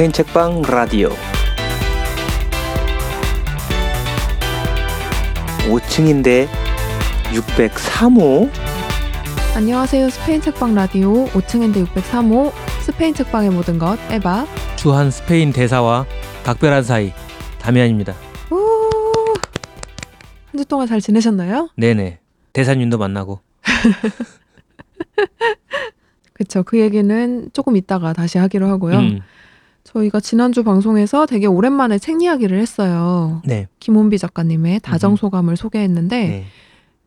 [0.00, 1.10] 스페인 책방 라디오
[5.68, 6.48] 5층인데
[7.34, 8.50] 603호
[9.54, 10.08] 안녕하세요.
[10.08, 12.50] 스페인 책방 라디오 5층인데 603호
[12.80, 14.46] 스페인 책방의 모든 것 에바.
[14.76, 16.06] 주한 스페인 대사와
[16.44, 17.12] 각별한 사이
[17.58, 18.14] 다미안입니다.
[20.50, 21.68] 한주 동안 잘 지내셨나요?
[21.76, 22.20] 네네
[22.54, 23.40] 대사님도 만나고
[26.32, 26.62] 그쵸.
[26.62, 28.98] 그 얘기는 조금 이따가 다시 하기로 하고요.
[28.98, 29.20] 음,
[29.92, 33.42] 저희가 지난주 방송에서 되게 오랜만에 책 이야기를 했어요.
[33.44, 36.44] 네, 김원비 작가님의 다정소감을 소개했는데 네.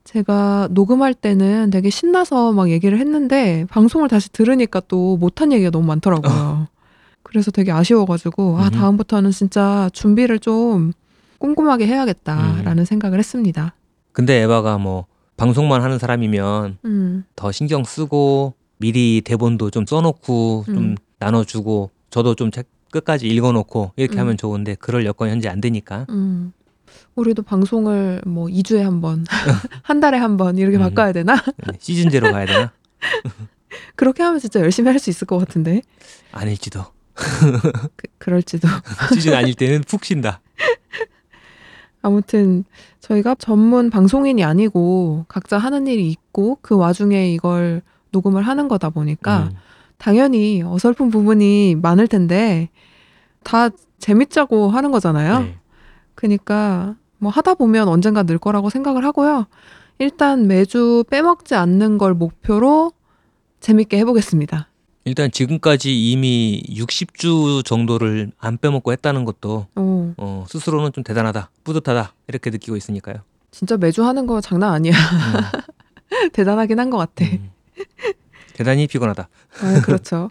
[0.04, 5.86] 제가 녹음할 때는 되게 신나서 막 얘기를 했는데 방송을 다시 들으니까 또 못한 얘기가 너무
[5.88, 6.68] 많더라고요.
[7.23, 8.72] 그래서 되게 아쉬워가지고 아 음흠.
[8.72, 10.92] 다음부터는 진짜 준비를 좀
[11.40, 12.86] 꼼꼼하게 해야겠다라는 음.
[12.86, 13.73] 생각을 했습니다.
[14.12, 15.06] 근데 에바가 뭐
[15.38, 20.95] 방송만 하는 사람이면 음, 더 신경 쓰고 미리 대본도 좀 써놓고 좀 음.
[21.20, 24.19] 나눠주고 저도 좀 책 끝까지 읽어놓고 이렇게 음.
[24.22, 26.53] 하면 좋은데 그럴 여건이 현재 안 되니까 음.
[27.16, 29.25] 우리도 방송을 뭐 2주에 한 번,
[29.81, 30.81] 한 달에 한 번 이렇게 음.
[30.81, 31.36] 바꿔야 되나?
[31.36, 32.71] 네, 시즌제로 가야 되나?
[33.95, 35.81] 그렇게 하면 진짜 열심히 할 수 있을 것 같은데.
[36.31, 36.86] 아닐지도
[37.95, 38.67] 그, 그럴지도.
[39.14, 40.41] 시즌 아닐 때는 푹 쉰다.
[42.02, 42.64] 아무튼
[42.99, 49.49] 저희가 전문 방송인이 아니고 각자 하는 일이 있고 그 와중에 이걸 녹음을 하는 거다 보니까
[49.52, 49.58] 음,
[50.04, 52.68] 당연히 어설픈 부분이 많을 텐데
[53.42, 55.40] 다 재밌자고 하는 거잖아요.
[55.40, 55.58] 네.
[56.14, 59.48] 그러니까 뭐 하다 보면 언젠가 늘 거라고 생각을 하고요.
[60.00, 62.92] 일단 매주 빼먹지 않는 걸 목표로
[63.62, 64.68] 재밌게 해보겠습니다.
[65.06, 72.14] 일단 지금까지 이미 60주 정도를 안 빼먹고 했다는 것도 오, 어, 스스로는 좀 대단하다, 뿌듯하다
[72.28, 73.20] 이렇게 느끼고 있으니까요.
[73.52, 74.92] 진짜 매주 하는 거 장난 아니야.
[74.94, 77.23] 음, 대단하긴 한 것 같아.
[77.23, 77.52] 음.
[78.54, 79.28] 대단히 피곤하다.
[79.62, 80.30] 아, 그렇죠.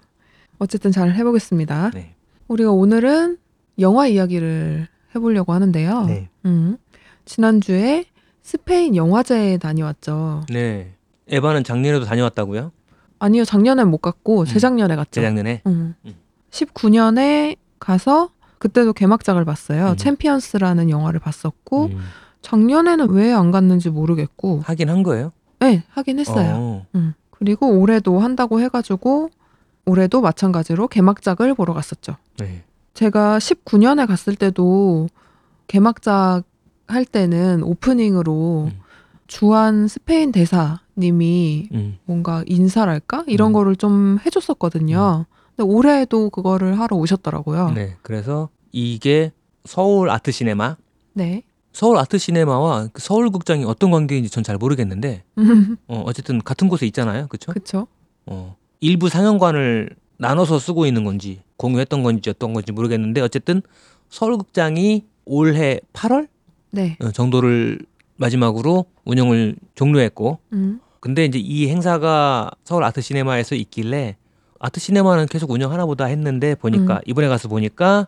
[0.59, 1.91] 어쨌든 잘 해보겠습니다.
[1.95, 2.15] 네.
[2.49, 3.39] 우리가 오늘은
[3.79, 6.05] 영화 이야기를 해보려고 하는데요.
[6.07, 6.29] 네.
[6.45, 6.77] 음,
[7.25, 8.05] 지난주에
[8.43, 10.45] 스페인 영화제에 다녀왔죠.
[10.49, 10.95] 네.
[11.29, 12.73] 에바는 작년에도 다녀왔다고요?
[13.19, 14.45] 아니요, 작년엔 못 갔고 음.
[14.47, 15.13] 재작년에 갔죠.
[15.21, 15.63] 재작년에.
[15.67, 15.95] 음.
[16.05, 16.15] 음.
[16.51, 19.91] 19년에 가서 그때도 개막작을 봤어요.
[19.91, 19.97] 음.
[19.97, 21.99] 챔피언스라는 영화를 봤었고 음,
[22.43, 25.33] 작년에는 왜 안 갔는지 모르겠고, 하긴 한 거예요.
[25.61, 26.55] 네, 하긴 했어요.
[26.57, 27.15] 어, 음.
[27.43, 29.29] 그리고 올해도 한다고 해가지고
[29.85, 32.15] 올해도 마찬가지로 개막작을 보러 갔었죠.
[32.39, 32.63] 네.
[32.95, 35.09] 제가 19년에 갔을 때도
[35.67, 36.45] 개막작
[36.87, 38.81] 할 때는 오프닝으로 음.
[39.27, 43.53] 주한 스페인 대사님이 음, 뭔가 인사랄까 이런 음.
[43.55, 45.27] 거를 좀 해줬었거든요.
[45.57, 47.71] 근데 올해도 그거를 하러 오셨더라고요.
[47.71, 47.75] 네.
[47.75, 47.97] 네.
[48.03, 49.33] 그래서 이게
[49.65, 50.77] 서울 아트 시네마.
[51.73, 55.23] 서울 아트 시네마와 그 서울극장이 어떤 관계인지 전 잘 모르겠는데
[55.89, 57.29] 어, 어쨌든 같은 곳에 있잖아요.
[57.29, 57.53] 그렇죠?
[57.53, 57.87] 그쵸?
[58.27, 63.63] 어, 일부 상영관을 나눠서 쓰고 있는 건지 공유했던 건지 어떤 건지 모르겠는데 어쨌든
[64.11, 66.29] 서울극장이 올해 8월
[66.71, 66.97] 네.
[67.01, 67.79] 어, 정도를
[68.17, 70.81] 마지막으로 운영을 종료했고 음.
[71.01, 74.17] 근데 이제 이 행사가 서울 아트 시네마에서 있길래
[74.61, 77.01] 아트 시네마는 계속 운영하나 보다 했는데 보니까 음.
[77.07, 78.07] 이번에 가서 보니까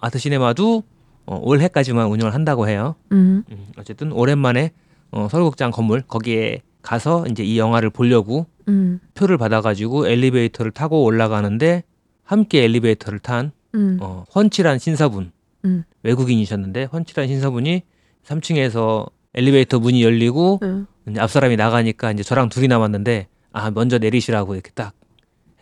[0.00, 0.84] 아트 시네마도
[1.26, 2.94] 어, 올해까지만 운영을 한다고 해요.
[3.12, 3.42] 음.
[3.50, 4.70] 음, 어쨌든 오랜만에
[5.10, 9.00] 어, 서울극장 건물 거기에 가서 이제 이 영화를 보려고 음.
[9.14, 11.82] 표를 받아가지고 엘리베이터를 타고 올라가는데
[12.22, 13.98] 함께 엘리베이터를 탄 음.
[14.00, 15.32] 어, 훤칠한 신사분
[15.64, 15.84] 음.
[16.04, 17.82] 외국인이셨는데 훤칠한 신사분이
[18.24, 20.86] 3층에서 엘리베이터 문이 열리고 음.
[21.08, 24.92] 이제 앞 사람이 나가니까 이제 저랑 둘이 남았는데 아 먼저 내리시라고 이렇게 딱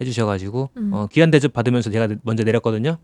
[0.01, 0.91] 해주셔가지고 음.
[0.93, 2.99] 어, 귀한 대접 받으면서 제가 먼저 내렸거든요.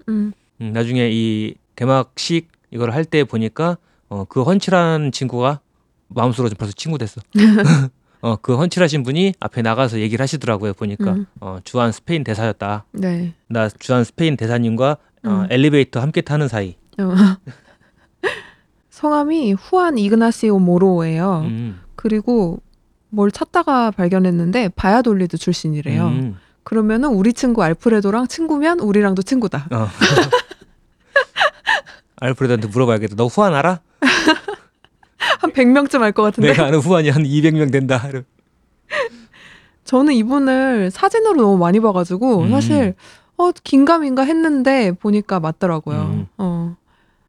[0.61, 0.67] 음.
[0.69, 3.79] 음, 나중에 이 개막식 이걸 할 때 보니까
[4.09, 5.61] 어, 그 훤칠한 친구가
[6.09, 7.21] 마음속으로 좀 벌써 친구 됐어.
[8.23, 10.75] 어, 그 훤칠하신 분이 앞에 나가서 얘기를 하시더라고요.
[10.75, 11.27] 보니까 음.
[11.41, 12.85] 어, 주한 스페인 대사였다.
[12.93, 13.35] 네.
[13.49, 15.47] 나 주한 스페인 대사님과 어, 음.
[15.51, 16.77] 엘리베이터 함께 타는 사이.
[16.99, 17.15] 어.
[18.91, 21.43] 성함이 후안 이그나시오 모로예요.
[21.47, 22.61] 음, 그리고
[23.09, 26.07] 뭘 찾다가 발견했는데 바야돌리드 출신이래요.
[26.07, 29.69] 음, 그러면은 우리 친구 알프레도랑 친구면 우리랑도 친구다.
[29.73, 29.89] 어.
[32.17, 33.17] 알프레드한테 물어봐야겠다.
[33.17, 33.81] 너 후안 알아?
[35.41, 36.51] 한 100명쯤 알 것 같은데.
[36.51, 38.03] 내가 아는 후안이 한 200명 된다.
[39.85, 42.51] 저는 이분을 사진으로 너무 많이 봐가지고 음.
[42.51, 42.95] 사실
[43.37, 45.99] 어 긴가민가 했는데 보니까 맞더라고요.
[46.01, 46.27] 음.
[46.39, 46.77] 어.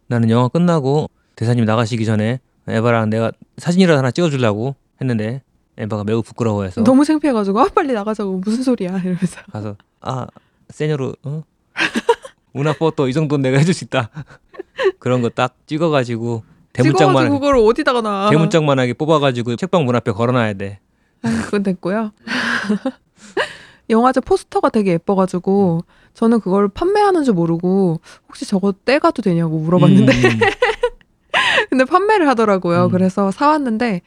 [0.08, 5.42] 나는 영화 끝나고 대사님 나가시기 전에 에바랑 내가 사진이라도 하나 찍어주려고 했는데
[5.78, 10.28] 에바가 매우 부끄러워해서 너무 창피해가지고 아 빨리 나가자고 무슨 소리야 이러면서 가서 아
[10.70, 11.44] 세뇨로 어?
[12.54, 14.10] 우나 포토 이 정도는 내가 해줄 수 있다
[15.00, 16.44] 그런 거 딱 찍어가지고
[16.74, 18.30] 찍어가지고 대문짝만 그걸 어디다가 놔.
[18.30, 20.80] 대문짝만하게 뽑아가지고 책방 문 앞에 걸어놔야 돼
[21.24, 22.12] 아, 그건 됐고요.
[23.90, 25.82] 영화제 포스터가 되게 예뻐가지고
[26.14, 30.40] 저는 그걸 판매하는 줄 모르고 혹시 저거 떼가도 되냐고 물어봤는데 음,
[31.70, 32.86] 근데 판매를 하더라고요.
[32.86, 32.92] 음.
[32.92, 34.02] 그래서 사왔는데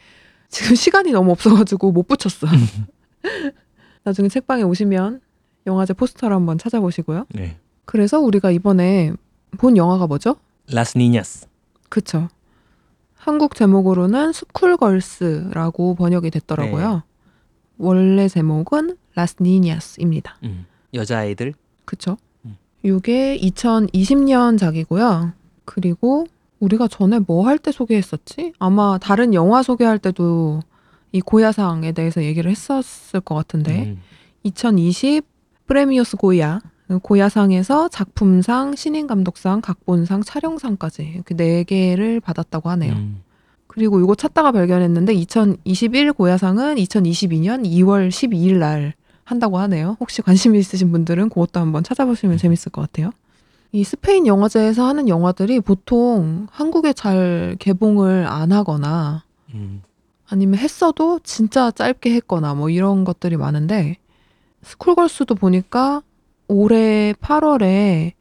[0.49, 2.47] 지금 시간이 너무 없어가지고 못 붙였어.
[4.05, 5.21] 나중에 책방에 오시면
[5.67, 7.27] 영화제 포스터를 한번 찾아보시고요.
[7.31, 7.59] 네.
[7.85, 9.13] 그래서 우리가 이번에
[9.59, 10.37] 본 영화가 뭐죠?
[10.71, 11.47] Las Niñas.
[11.89, 12.29] 그쵸.
[13.15, 17.03] 한국 제목으로는 Schoolgirls라고 번역이 됐더라고요.
[17.79, 20.37] 원래 제목은 Las Niñas입니다.
[20.45, 20.67] 음.
[20.93, 21.55] 여자아이들.
[21.85, 22.17] 그쵸?
[22.45, 22.57] 음.
[22.83, 25.33] 이게 2020년 작이고요.
[25.65, 26.27] 그리고
[26.61, 28.53] 우리가 전에 뭐 할 때 소개했었지?
[28.59, 30.61] 아마 다른 영화 소개할 때도
[31.13, 34.01] 이 고야상에 대해서 얘기를 했었을 것 같은데 음.
[34.43, 35.25] 2020
[35.67, 36.61] 프레미어스 고야
[37.03, 42.93] 고야상에서 작품상, 신인 감독상, 각본상, 촬영상까지 이렇게 네 개를 받았다고 하네요.
[42.93, 43.23] 음.
[43.67, 48.95] 그리고 이거 찾다가 발견했는데 2021 고야상은 2022년 2월 12일 날
[49.25, 49.97] 한다고 하네요.
[49.99, 53.11] 혹시 관심 있으신 분들은 그것도 한번 찾아보시면 재밌을 것 같아요.
[53.73, 59.83] 이 스페인 영화제에서 하는 영화들이 보통 한국에 잘 개봉을 안 하거나 음.
[60.29, 63.97] 아니면 했어도 진짜 짧게 했거나 뭐 이런 것들이 많은데
[64.63, 66.03] 스쿨걸스도 보니까
[66.49, 68.13] 올해 8월에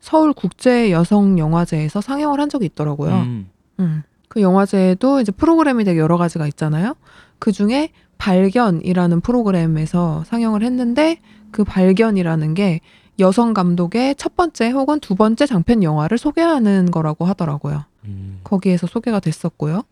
[0.00, 3.12] 서울 국제 여성 영화제에서 상영을 한 적이 있더라고요.
[3.14, 3.50] 음.
[3.80, 4.02] 음.
[4.28, 6.94] 그 영화제에도 이제 프로그램이 되게 여러 가지가 있잖아요.
[7.38, 11.18] 그 중에 발견이라는 프로그램에서 상영을 했는데
[11.50, 12.80] 그 발견이라는 게
[13.20, 17.84] 여성 감독의 첫 번째 혹은 두 번째 장편 영화를 소개하는 거라고 하더라고요.
[18.04, 18.40] 음.
[18.44, 19.82] 거기에서 소개가 됐었고요.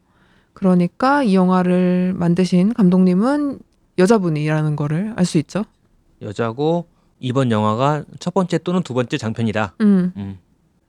[0.53, 3.59] 그러니까 이 영화를 만드신 감독님은
[3.99, 5.65] 여자분이라는 거를 알 수 있죠.
[6.23, 6.87] 여자고
[7.19, 9.75] 이번 영화가 첫 번째 또는 두 번째 장편이다.
[9.81, 10.13] 음.
[10.17, 10.39] 음.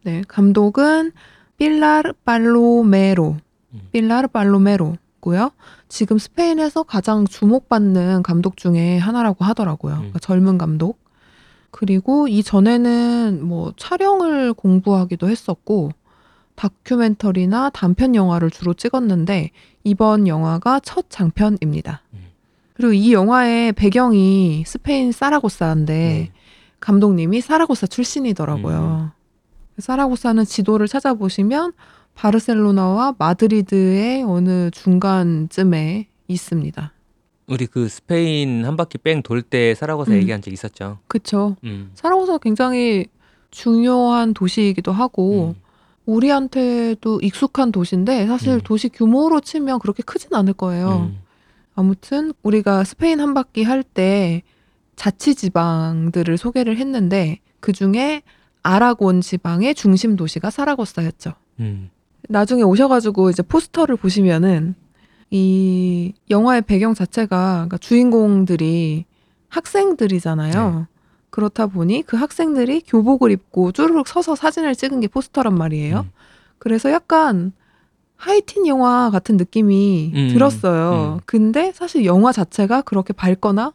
[0.04, 1.12] 네, 감독은
[1.58, 3.38] 빌라르 팔로메로,
[3.74, 3.82] 음.
[3.92, 5.52] 빌라르 팔로메로고요.
[5.90, 9.94] 지금 스페인에서 가장 주목받는 감독 중에 하나라고 하더라고요.
[9.94, 9.98] 음.
[9.98, 11.00] 그러니까 젊은 감독.
[11.72, 15.92] 그리고 이 전에는 뭐 촬영을 공부하기도 했었고
[16.56, 19.52] 다큐멘터리나 단편 영화를 주로 찍었는데
[19.84, 22.02] 이번 영화가 첫 장편입니다.
[22.14, 22.27] 음.
[22.78, 26.32] 그리고 이 영화의 배경이 스페인 사라고사인데 네.
[26.80, 29.12] 감독님이 사라고사 출신이더라고요.
[29.80, 31.74] 사라고사는 지도를 찾아보시면
[32.14, 36.94] 바르셀로나와 마드리드의 어느 중간쯤에 있습니다.
[37.48, 40.18] 우리 그 스페인 한 바퀴 뺑 돌 때 사라고사 음.
[40.18, 41.00] 얘기한 적 있었죠.
[41.08, 41.56] 그쵸.
[41.64, 41.90] 음.
[41.96, 43.08] 사라고사가 굉장히
[43.50, 45.62] 중요한 도시이기도 하고 음.
[46.06, 48.62] 우리한테도 익숙한 도시인데 사실 음.
[48.64, 51.12] 도시 규모로 치면 그렇게 크진 않을 거예요.
[51.78, 51.80] 음.
[51.80, 54.44] 아무튼 우리가 스페인 한 바퀴 할 때
[54.96, 58.24] 자치 지방들을 소개를 했는데 그 중에
[58.64, 61.34] 아라곤 지방의 중심 도시가 사라고사였죠.
[61.60, 61.90] 음.
[62.30, 64.76] 나중에 오셔가지고 이제 포스터를 보시면은
[65.30, 69.06] 이 영화의 배경 자체가 그러니까 주인공들이
[69.50, 70.88] 학생들이잖아요.
[71.30, 76.00] 그렇다 보니 그 학생들이 교복을 입고 쭈르륵 서서 사진을 찍은 게 포스터란 말이에요.
[76.00, 76.12] 음.
[76.58, 77.52] 그래서 약간
[78.18, 81.18] 하이틴 영화 같은 느낌이 음, 들었어요.
[81.18, 81.22] 음.
[81.26, 83.74] 근데 사실 영화 자체가 그렇게 밝거나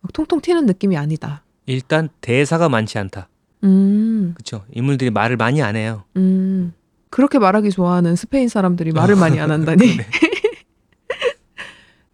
[0.00, 1.42] 막 통통 튀는 느낌이 아니다.
[1.66, 3.28] 일단 대사가 많지 않다.
[3.62, 4.64] 음, 그렇죠.
[4.72, 6.04] 인물들이 말을 많이 안 해요.
[6.16, 6.74] 음.
[7.08, 9.86] 그렇게 말하기 좋아하는 스페인 사람들이 말을 많이 안 한다니.
[9.96, 10.06] 네.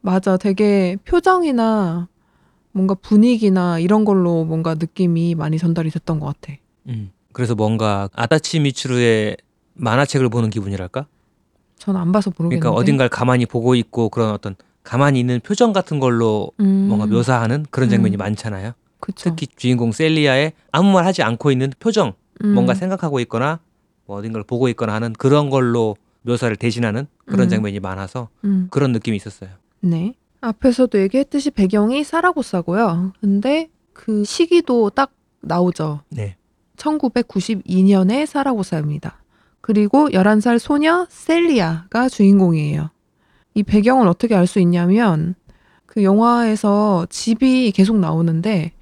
[0.02, 0.36] 맞아.
[0.36, 2.08] 되게 표정이나
[2.72, 6.56] 뭔가 분위기나 이런 걸로 뭔가 느낌이 많이 전달이 됐던 것 같아.
[6.88, 7.10] 음.
[7.32, 9.36] 그래서 뭔가 아다치 미츠루의
[9.74, 11.06] 만화책을 보는 기분이랄까?
[11.80, 12.60] 전 안 봐서 모르겠는데.
[12.60, 17.66] 그러니까 어딘가를 가만히 보고 있고 그런 어떤 가만히 있는 표정 같은 걸로 음, 뭔가 묘사하는
[17.70, 18.18] 그런 장면이 음.
[18.18, 18.72] 많잖아요.
[19.00, 19.30] 그쵸.
[19.30, 22.12] 특히 주인공 셀리아의 아무 말 하지 않고 있는 표정,
[22.44, 23.60] 음, 뭔가 생각하고 있거나
[24.06, 27.48] 뭐 어딘가를 보고 있거나 하는 그런 걸로 묘사를 대신하는 그런 음.
[27.48, 29.50] 장면이 많아서 음, 그런 느낌이 있었어요.
[29.80, 30.14] 네.
[30.42, 33.12] 앞에서도 얘기했듯이 배경이 사라고사고요.
[33.20, 36.00] 근데 그 시기도 딱 나오죠.
[36.10, 36.36] 네.
[36.76, 39.19] 1992년의 사라고사입니다.
[39.60, 42.90] 그리고 11살 소녀 셀리아가 주인공이에요.
[43.54, 45.34] 이 배경을 어떻게 알 수 있냐면
[45.86, 48.72] 그 영화에서 집이 계속 나오는데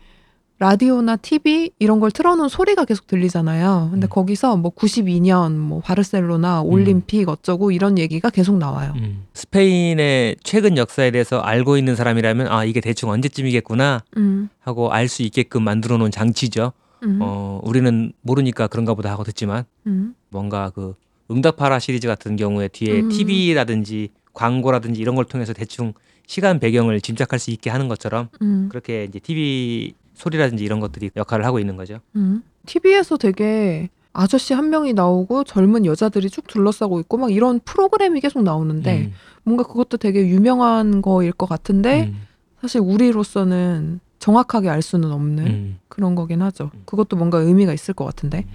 [0.61, 3.90] 라디오나 TV 이런 걸 틀어놓은 소리가 계속 들리잖아요.
[3.92, 4.11] 근데 음.
[4.11, 8.92] 거기서 뭐 92년 뭐 바르셀로나 올림픽 어쩌고 이런 얘기가 계속 나와요.
[8.97, 9.25] 음.
[9.35, 15.23] 스페인의 최근 역사에 대해서 알고 있는 사람이라면 아 이게 대충 언제쯤이겠구나 음, 하고 알 수
[15.23, 16.73] 있게끔 만들어 놓은 장치죠.
[17.05, 20.95] 음, 어 우리는 모르니까 그런가 보다 하고 듣지만 음, 뭔가 그
[21.31, 23.09] 응답하라 시리즈 같은 경우에 뒤에 음.
[23.09, 25.93] TV라든지 광고라든지 이런 걸 통해서 대충
[26.26, 31.45] 시간 배경을 짐작할 수 있게 하는 것처럼 음, 그렇게 이제 TV 소리라든지 이런 것들이 역할을
[31.45, 32.00] 하고 있는 거죠.
[32.17, 32.43] 음.
[32.67, 38.43] TV에서 되게 아저씨 한 명이 나오고 젊은 여자들이 쭉 둘러싸고 있고 막 이런 프로그램이 계속
[38.43, 39.12] 나오는데 음.
[39.45, 42.21] 뭔가 그것도 되게 유명한 거일 것 같은데 음.
[42.61, 45.78] 사실 우리로서는 정확하게 알 수는 없는 음.
[45.88, 46.70] 그런 거긴 하죠.
[46.75, 46.82] 음.
[46.84, 48.44] 그것도 뭔가 의미가 있을 것 같은데.
[48.46, 48.52] 음.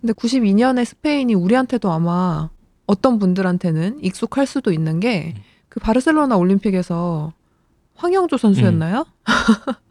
[0.00, 2.50] 근데 92년에 스페인이 우리한테도 아마
[2.86, 5.42] 어떤 분들한테는 익숙할 수도 있는 게 음.
[5.68, 7.32] 그 바르셀로나 올림픽에서
[7.94, 9.04] 황영조 선수였나요?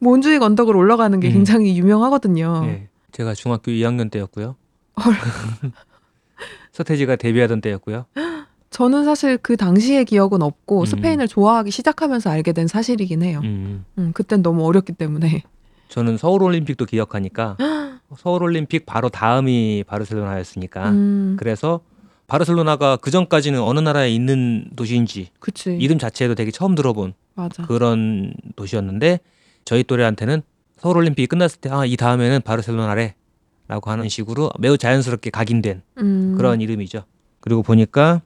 [0.00, 1.32] 몬주익 언덕을 올라가는 게 음.
[1.32, 2.62] 굉장히 유명하거든요.
[2.66, 2.88] 예.
[3.12, 4.56] 제가 중학교 2학년 때였고요.
[5.04, 5.14] 헐.
[6.72, 8.06] 서태지가 데뷔하던 때였고요.
[8.70, 10.86] 저는 사실 그 당시의 기억은 없고 음.
[10.86, 13.40] 스페인을 좋아하기 시작하면서 알게 된 사실이긴 해요.
[13.44, 13.84] 음.
[13.98, 15.42] 음, 그땐 너무 어렸기 때문에.
[15.88, 17.56] 저는 서울 올림픽도 기억하니까
[18.18, 21.80] 서울 올림픽 바로 다음이 바르셀로나였으니까 음, 그래서
[22.26, 25.70] 바르셀로나가 그 전까지는 어느 나라에 있는 도시인지 그치.
[25.80, 27.62] 이름 자체도 되게 처음 들어본 맞아.
[27.64, 29.20] 그런 도시였는데
[29.64, 30.42] 저희 또래한테는
[30.76, 36.60] 서울 올림픽이 끝났을 때 아 이 다음에는 바르셀로나래라고 하는 식으로 매우 자연스럽게 각인된 음, 그런
[36.60, 37.04] 이름이죠.
[37.40, 38.20] 그리고 보니까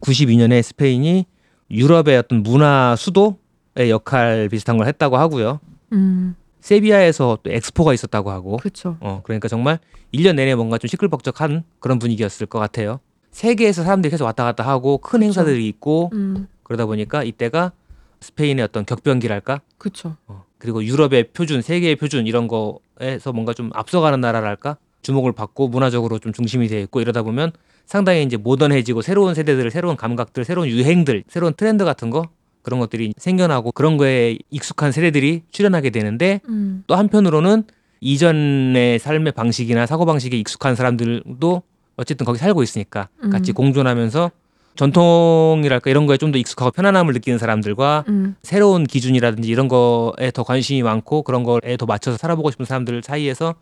[0.00, 1.26] 92년에 스페인이
[1.70, 5.60] 유럽의 어떤 문화 수도의 역할 비슷한 걸 했다고 하고요.
[5.92, 8.96] 음, 세비야에서 또 엑스포가 있었다고 하고 그쵸.
[9.00, 9.78] 어 그러니까 정말
[10.12, 13.00] 1년 내내 뭔가 좀 시끌벅적한 그런 분위기였을 것 같아요.
[13.30, 15.26] 세계에서 사람들이 계속 왔다 갔다 하고 큰 그쵸.
[15.26, 17.72] 행사들이 있고 음, 그러다 보니까 이때가
[18.20, 20.16] 스페인의 어떤 격변기랄까 그쵸.
[20.26, 26.18] 어, 그리고 유럽의 표준, 세계의 표준 이런 거에서 뭔가 좀 앞서가는 나라랄까 주목을 받고 문화적으로
[26.18, 27.52] 좀 중심이 되어 있고 이러다 보면
[27.86, 32.28] 상당히 이제 모던해지고 새로운 세대들, 새로운 감각들, 새로운 유행들, 새로운 트렌드 같은 거
[32.62, 37.64] 그런 것들이 생겨나고 그런 거에 익숙한 세대들이 출연하게 되는데 음, 또 한편으로는
[38.00, 41.62] 이전의 삶의 방식이나 사고 방식에 익숙한 사람들도
[41.96, 43.54] 어쨌든 거기 살고 있으니까 같이 음.
[43.54, 44.30] 공존하면서
[44.74, 50.42] 전통이랄까 이런 거에 좀 더 익숙하고 편안함을 느끼는 사람들과 음, 새로운 기준이라든지 이런 거에 더
[50.42, 53.54] 관심이 많고 그런 거에 더 맞춰서 살아보고 싶은 사람들 사이에서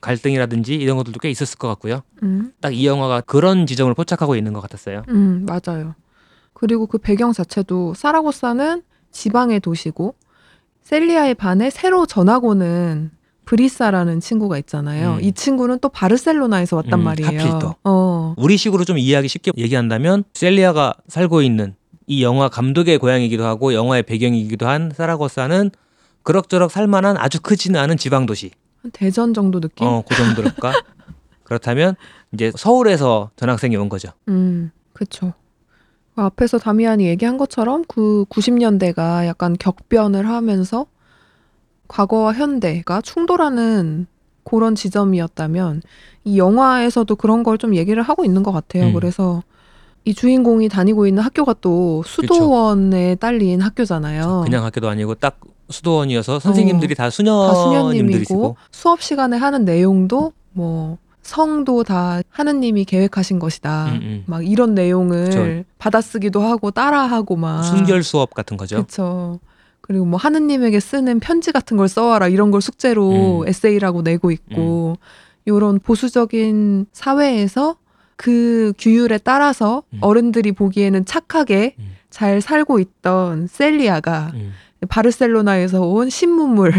[0.00, 2.02] 갈등이라든지 이런 것들도 꽤 있었을 것 같고요.
[2.22, 5.02] 음, 딱이 영화가 그런 지점을 포착하고 있는 것 같았어요.
[5.08, 5.94] 음, 맞아요.
[6.52, 10.14] 그리고 그 배경 자체도 사라고사는 지방의 도시고
[10.82, 13.10] 셀리아에 반해 새로 전학 오는
[13.44, 15.14] 브리사라는 친구가 있잖아요.
[15.14, 15.20] 음.
[15.22, 17.40] 이 친구는 또 바르셀로나에서 왔단 음, 말이에요.
[17.40, 17.74] 하필 또.
[17.84, 21.74] 어, 우리식으로 좀 이해하기 쉽게 얘기한다면 셀리아가 살고 있는
[22.06, 25.70] 이 영화 감독의 고향이기도 하고 영화의 배경이기도 한 사라고사는
[26.22, 28.50] 그럭저럭 살만한 아주 크지는 않은 지방 도시.
[28.84, 29.86] 한 대전 정도 느낌?
[29.88, 30.72] 어, 그 정도일까?
[31.42, 31.96] 그렇다면
[32.32, 34.10] 이제 서울에서 전학생이 온 거죠.
[34.28, 35.32] 음, 그쵸.
[36.14, 40.86] 그 앞에서 다미안이 얘기한 것처럼 그 90년대가 약간 격변을 하면서
[41.88, 44.06] 과거와 현대가 충돌하는
[44.44, 45.80] 그런 지점이었다면
[46.24, 48.84] 이 영화에서도 그런 걸 좀 얘기를 하고 있는 것 같아요.
[48.88, 48.92] 음.
[48.92, 49.42] 그래서
[50.04, 54.42] 이 주인공이 다니고 있는 학교가 또 수도원에 딸린 학교잖아요.
[54.44, 62.20] 그냥 학교도 아니고 딱 수도원이어서 선생님들이 다다 수녀님들이시고 수업 시간에 하는 내용도 뭐 성도 다
[62.28, 63.86] 하느님이 계획하신 것이다.
[63.86, 64.24] 음, 음.
[64.26, 65.64] 막 이런 내용을 그쵸.
[65.78, 68.84] 받아쓰기도 하고 따라하고 막 순결 수업 같은 거죠.
[68.84, 69.40] 그쵸.
[69.80, 73.48] 그리고 뭐 하느님에게 쓰는 편지 같은 걸 써와라 이런 걸 숙제로 음.
[73.48, 74.96] 에세이라고 내고 있고
[75.46, 77.76] 요런 보수적인 사회에서
[78.16, 79.98] 그 규율에 따라서 음.
[80.00, 81.96] 어른들이 보기에는 착하게 음.
[82.10, 84.52] 잘 살고 있던 셀리아가 음,
[84.86, 86.72] 바르셀로나에서 온 신문물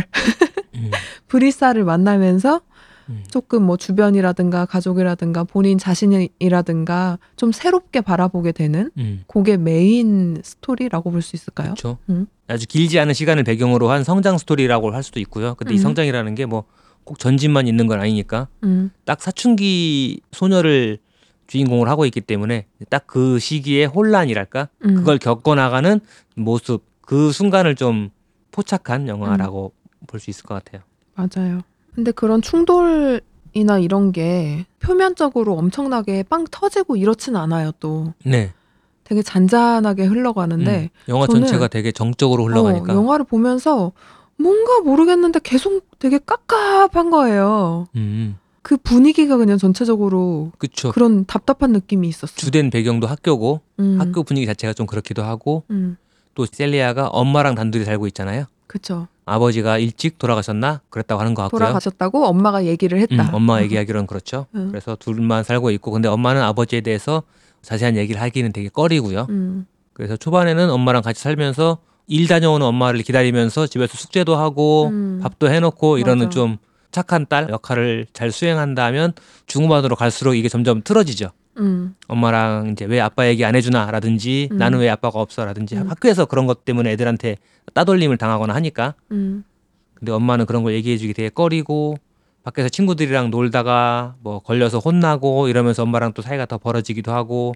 [0.75, 0.91] 음,
[1.27, 2.61] 브리사를 만나면서
[3.09, 3.23] 음.
[3.29, 9.23] 조금 뭐 주변이라든가 가족이라든가 본인 자신이라든가 좀 새롭게 바라보게 되는 음.
[9.27, 11.67] 그게 메인 스토리라고 볼 수 있을까요?
[11.69, 11.97] 그렇죠.
[12.09, 12.27] 음.
[12.47, 15.55] 아주 길지 않은 시간을 배경으로 한 성장 스토리라고 할 수도 있고요.
[15.55, 15.81] 근데 이 음.
[15.81, 16.63] 성장이라는 게 뭐
[17.05, 20.97] 꼭 전진만 있는 건 아니니까 음, 딱 사춘기 소녀를
[21.45, 24.95] 주인공으로 하고 있기 때문에 딱 그 시기의 혼란이랄까 음.
[24.95, 25.99] 그걸 겪어나가는
[26.35, 28.09] 모습 그 순간을 좀
[28.51, 30.05] 포착한 영화라고 음.
[30.07, 30.81] 볼수 있을 것 같아요.
[31.15, 31.61] 맞아요.
[31.93, 33.21] 근데 그런 충돌
[33.53, 37.71] 이나 이런 게 표면적으로 엄청나게 빵 터지고 이렇진 않아요.
[37.79, 38.51] 또 네.
[39.05, 41.09] 되게 잔잔하게 흘러가는데 음.
[41.09, 42.91] 영화 전체가 되게 정적으로 흘러가니까.
[42.91, 43.93] 어, 영화를 보면서
[44.37, 47.87] 뭔가 모르겠는데 계속 되게 깝깝한 거예요.
[47.95, 50.91] 음, 그 분위기가 그냥 전체적으로 그쵸.
[50.91, 52.35] 그런 답답한 느낌이 있었어.
[52.35, 55.95] 주된 배경도 학교고 음, 학교 분위기 자체가 좀 그렇기도 하고 음,
[56.35, 58.45] 또 셀리아가 엄마랑 단둘이 살고 있잖아요.
[58.67, 59.07] 그쵸.
[59.25, 61.59] 아버지가 일찍 돌아가셨나 그랬다고 하는 것 같고요.
[61.59, 63.29] 돌아가셨다고 엄마가 얘기를 했다.
[63.29, 64.45] 음, 엄마 얘기하기로는 그렇죠.
[64.53, 64.67] 음.
[64.69, 67.23] 그래서 둘만 살고 있고 근데 엄마는 아버지에 대해서
[67.63, 69.25] 자세한 얘기를 하기는 되게 꺼리고요.
[69.29, 75.19] 음, 그래서 초반에는 엄마랑 같이 살면서 일 다녀오는 엄마를 기다리면서 집에서 숙제도 하고 음.
[75.23, 76.29] 밥도 해놓고 이러는 맞아.
[76.29, 76.57] 좀
[76.91, 79.13] 착한 딸 역할을 잘 수행한다면
[79.47, 81.31] 중후반으로 갈수록 이게 점점 틀어지죠.
[81.57, 84.57] 음, 엄마랑 이제 왜 아빠 얘기 안 해주나라든지 음.
[84.57, 85.89] 나는 왜 아빠가 없어라든지 음.
[85.89, 87.37] 학교에서 그런 것 때문에 애들한테
[87.73, 89.43] 따돌림을 당하거나 하니까 음,
[89.93, 91.97] 근데 엄마는 그런 걸 얘기해주기 되게 꺼리고
[92.43, 97.53] 밖에서 친구들이랑 놀다가 뭐 걸려서 혼나고 이러면서 엄마랑 또 사이가 더 벌어지기도 하고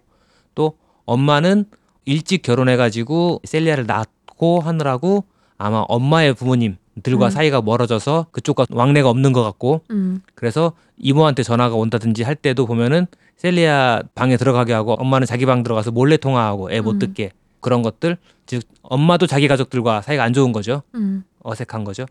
[0.56, 1.66] 또 엄마는
[2.06, 5.26] 일찍 결혼해가지고 셀리아를 낳고 하느라고
[5.60, 7.30] 아마 엄마의 부모님들과 음.
[7.30, 10.22] 사이가 멀어져서 그쪽과 왕래가 없는 것 같고 음.
[10.34, 15.92] 그래서 이모한테 전화가 온다든지 할 때도 보면은 셀리아 방에 들어가게 하고 엄마는 자기 방 들어가서
[15.92, 17.00] 몰래 통화하고 애못 음.
[17.00, 21.24] 듣게 그런 것들 즉 엄마도 자기 가족들과 사이가 안 좋은 거죠 음.
[21.44, 22.06] 어색한 거죠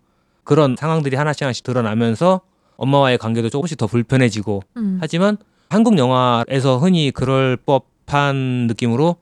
[0.44, 2.42] 그런 상황들이 하나씩 하나씩 드러나면서
[2.76, 4.98] 엄마와의 관계도 조금씩 더 불편해지고 음.
[5.00, 5.38] 하지만
[5.70, 9.16] 한국 영화에서 흔히 그럴 법한 느낌으로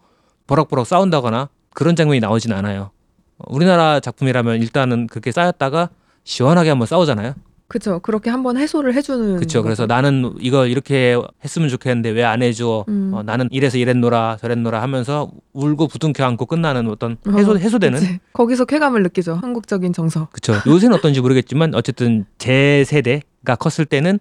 [0.49, 2.90] 버럭버럭 싸운다거나 그런 장면이 나오진 않아요.
[3.38, 5.90] 어, 우리나라 작품이라면 일단은 그렇게 쌓였다가
[6.25, 7.35] 시원하게 한번 싸우잖아요.
[7.69, 7.99] 그쵸.
[7.99, 9.37] 그렇게 한번 해소를 해주는.
[9.37, 9.61] 그렇죠.
[9.64, 9.87] 그래서.
[9.87, 12.85] 나는 이걸 이렇게 했으면 좋겠는데 왜 안 해줘?
[12.88, 13.11] 음.
[13.12, 18.19] 어, 나는 이래서 이랬노라 저랬노라 하면서 울고 부둥켜 안고 끝나는 어떤 해소 어, 해소되는 그치.
[18.33, 19.35] 거기서 쾌감을 느끼죠.
[19.35, 20.28] 한국적인 정서.
[20.31, 20.61] 그렇죠.
[20.71, 24.21] 요새는 어떤지 모르겠지만 어쨌든 제 세대가 컸을 때는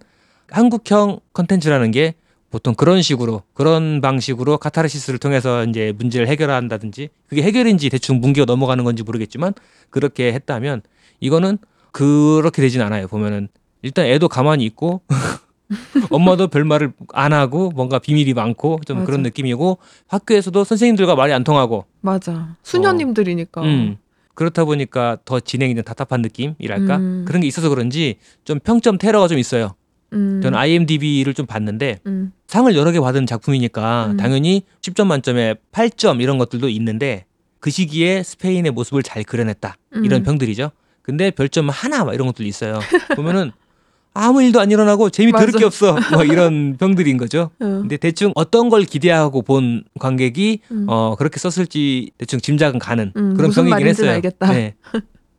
[0.50, 2.16] 한국형 컨텐츠라는 게
[2.50, 8.84] 보통 그런 식으로 그런 방식으로 카타르시스를 통해서 이제 문제를 해결한다든지 그게 해결인지 대충 뭉개고 넘어가는
[8.84, 9.54] 건지 모르겠지만
[9.90, 10.82] 그렇게 했다면
[11.20, 11.58] 이거는
[11.92, 13.08] 그렇게 되진 않아요.
[13.08, 13.50] 보면은
[13.82, 15.02] 일단 애도 가만히 있고
[16.12, 19.06] 엄마도 별 말을 안 하고 뭔가 비밀이 많고 좀 맞아.
[19.06, 22.56] 그런 느낌이고 학교에서도 선생님들과 말이 안 통하고 맞아.
[22.64, 23.62] 수녀님들이니까.
[23.62, 23.98] 음.
[24.36, 27.26] 그렇다 보니까 더 진행이 좀 답답한 느낌이랄까 음.
[27.26, 29.76] 그런 게 있어서 그런지 좀 평점 테러가 좀 있어요.
[30.16, 30.40] 음.
[30.42, 32.32] 저는 IMDb를 좀 봤는데 음.
[32.48, 34.18] 상을 여러 개 받은 작품이니까 음.
[34.18, 37.26] 당연히 10점 만점에 8점 이런 것들도 있는데
[37.60, 40.24] 그 시기에 스페인의 모습을 잘 그려냈다 이런 음.
[40.24, 40.72] 평들이죠.
[41.02, 42.80] 근데 별점 하나 막 이런 것들도 있어요.
[43.16, 43.52] 보면은
[44.18, 45.60] 아무 일도 안 일어나고 재미 들을 맞아.
[45.60, 47.52] 게 없어 뭐 이런 평들인 거죠.
[47.60, 47.66] 어.
[47.66, 50.86] 근데 대충 어떤 걸 기대하고 본 관객이 음.
[50.88, 54.12] 어 그렇게 썼을지 대충 짐작은 가는 음, 그런 말인지는 했어요.
[54.12, 54.54] 알겠다.
[54.54, 54.76] 네.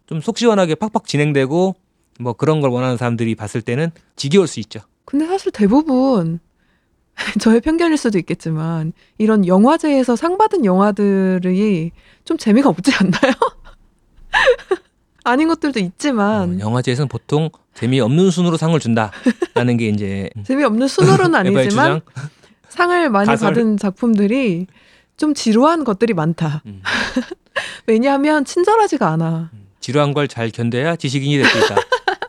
[0.07, 1.75] 좀 속 시원하게 팍팍 진행되고
[2.19, 4.81] 뭐 그런 걸 원하는 사람들이 봤을 때는 지겨울 수 있죠.
[5.05, 6.41] 근데 사실 대부분
[7.41, 11.93] 저의 편견일 수도 있겠지만 이런 영화제에서 상 받은 영화들이
[12.25, 13.33] 좀 재미가 없지 않나요?
[15.25, 22.01] 아닌 것들도 있지만 어, 영화제에서는 보통 재미없는 순으로 상을 준다라는 게 이제 재미없는 순으로는 아니지만.
[22.69, 23.55] 상을 많이 가설.
[23.55, 24.67] 받은 작품들이
[25.17, 26.63] 좀 지루한 것들이 많다.
[26.67, 26.83] 음,
[27.87, 29.51] 왜냐하면 친절하지가 않아.
[29.81, 31.77] 지루한 걸 잘 견뎌야 지식인이 될 수 있다.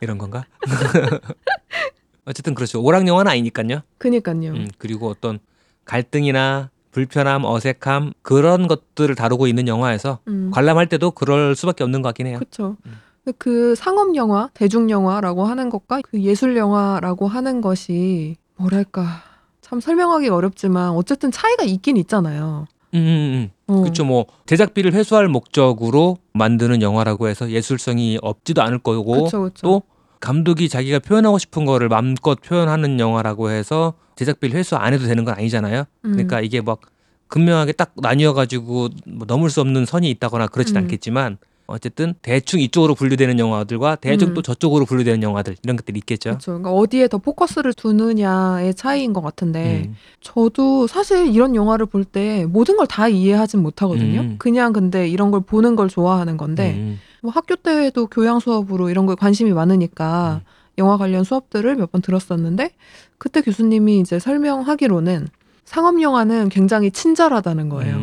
[0.01, 0.45] 이런 건가?
[2.25, 2.81] 어쨌든 그렇죠.
[2.81, 3.81] 오락 영화는 아니니까요.
[3.97, 4.51] 그니까요.
[4.51, 5.39] 음, 그리고 어떤
[5.85, 10.51] 갈등이나 불편함, 어색함 그런 것들을 다루고 있는 영화에서 음.
[10.51, 12.39] 관람할 때도 그럴 수밖에 없는 것 같긴 해요.
[12.39, 12.75] 그렇죠.
[12.85, 12.99] 음.
[13.37, 19.21] 그 상업 영화, 대중 영화라고 하는 것과 그 예술 영화라고 하는 것이 뭐랄까
[19.61, 22.67] 참 설명하기 어렵지만 어쨌든 차이가 있긴 있잖아요.
[22.93, 23.81] 음, 음.
[23.81, 24.05] 그렇죠.
[24.05, 29.61] 뭐 제작비를 회수할 목적으로 만드는 영화라고 해서 예술성이 없지도 않을 거고 그쵸, 그쵸.
[29.61, 29.81] 또
[30.19, 35.35] 감독이 자기가 표현하고 싶은 거를 마음껏 표현하는 영화라고 해서 제작비를 회수 안 해도 되는 건
[35.35, 35.83] 아니잖아요.
[36.05, 36.11] 음.
[36.11, 36.79] 그러니까 이게 막
[37.27, 40.83] 극명하게 딱 나뉘어 가지고 뭐 넘을 수 없는 선이 있다거나 그렇진 음.
[40.83, 44.33] 않겠지만 어쨌든 대충 이쪽으로 분류되는 영화들과 대충 음.
[44.33, 46.29] 또 저쪽으로 분류되는 영화들 이런 것들이 있겠죠.
[46.31, 46.51] 그렇죠.
[46.53, 49.95] 그러니까 어디에 더 포커스를 두느냐의 차이인 것 같은데 음.
[50.21, 54.21] 저도 사실 이런 영화를 볼 때 모든 걸 다 이해하진 못하거든요.
[54.21, 54.35] 음.
[54.39, 56.99] 그냥 근데 이런 걸 보는 걸 좋아하는 건데 음.
[57.21, 60.47] 뭐 학교 때도 교양 수업으로 이런 거에 관심이 많으니까 음.
[60.77, 62.71] 영화 관련 수업들을 몇 번 들었었는데
[63.17, 65.27] 그때 교수님이 이제 설명하기로는
[65.65, 67.95] 상업 영화는 굉장히 친절하다는 거예요.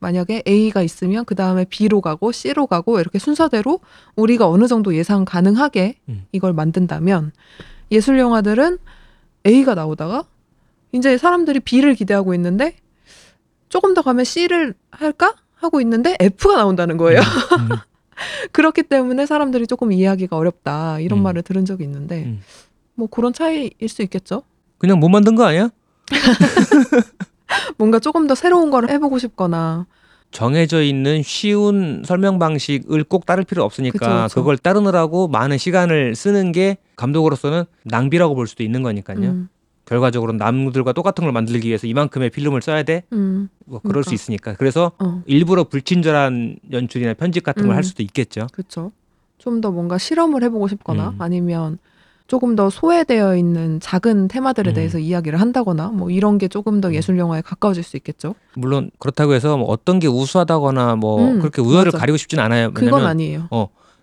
[0.00, 0.04] 음.
[0.04, 3.80] 만약에 A가 있으면 그 다음에 B로 가고 C로 가고 이렇게 순서대로
[4.16, 6.26] 우리가 어느 정도 예상 가능하게 음.
[6.32, 7.32] 이걸 만든다면
[7.92, 8.78] 예술 영화들은
[9.46, 10.24] A가 나오다가
[10.92, 12.76] 이제 사람들이 B를 기대하고 있는데
[13.68, 17.20] 조금 더 가면 C를 할까 하고 있는데 F가 나온다는 거예요.
[17.20, 17.68] 음.
[18.52, 21.22] 그렇기 때문에 사람들이 조금 이해하기가 어렵다 이런 음.
[21.22, 22.40] 말을 들은 적이 있는데 음.
[22.94, 24.42] 뭐 그런 차이일 수 있겠죠.
[24.78, 25.70] 그냥 못 만든 거 아니야?
[27.78, 29.86] 뭔가 조금 더 새로운 걸 해보고 싶거나
[30.30, 34.34] 정해져 있는 쉬운 설명 방식을 꼭 따를 필요 없으니까 그쵸.
[34.40, 39.18] 그걸 따르느라고 많은 시간을 쓰는 게 감독으로서는 낭비라고 볼 수도 있는 거니까요.
[39.18, 39.48] 음,
[39.86, 43.02] 결과적으로 남들과 똑같은 걸 만들기 위해서 이만큼의 필름을 써야 돼?
[43.12, 44.14] 음, 뭐 그럴 수 그러니까.
[44.14, 44.54] 있으니까.
[44.54, 47.76] 그래서 어, 일부러 불친절한 연출이나 편집 같은 걸 음.
[47.76, 48.46] 할 수도 있겠죠.
[48.52, 48.92] 그렇죠.
[49.38, 51.16] 좀 더 뭔가 실험을 해보고 싶거나 음.
[51.22, 51.78] 아니면
[52.30, 54.74] 조금 더 소외되어 있는 작은 테마들에 음.
[54.74, 56.94] 대해서 이야기를 한다거나 뭐 이런 게 조금 더 음.
[56.94, 58.36] 예술 영화에 가까워질 수 있겠죠.
[58.54, 61.98] 물론 그렇다고 해서 뭐 어떤 게 우수하다거나 뭐 음, 그렇게 우열을 맞아.
[61.98, 62.72] 가리고 싶진 않아요.
[62.72, 63.48] 그건 아니에요.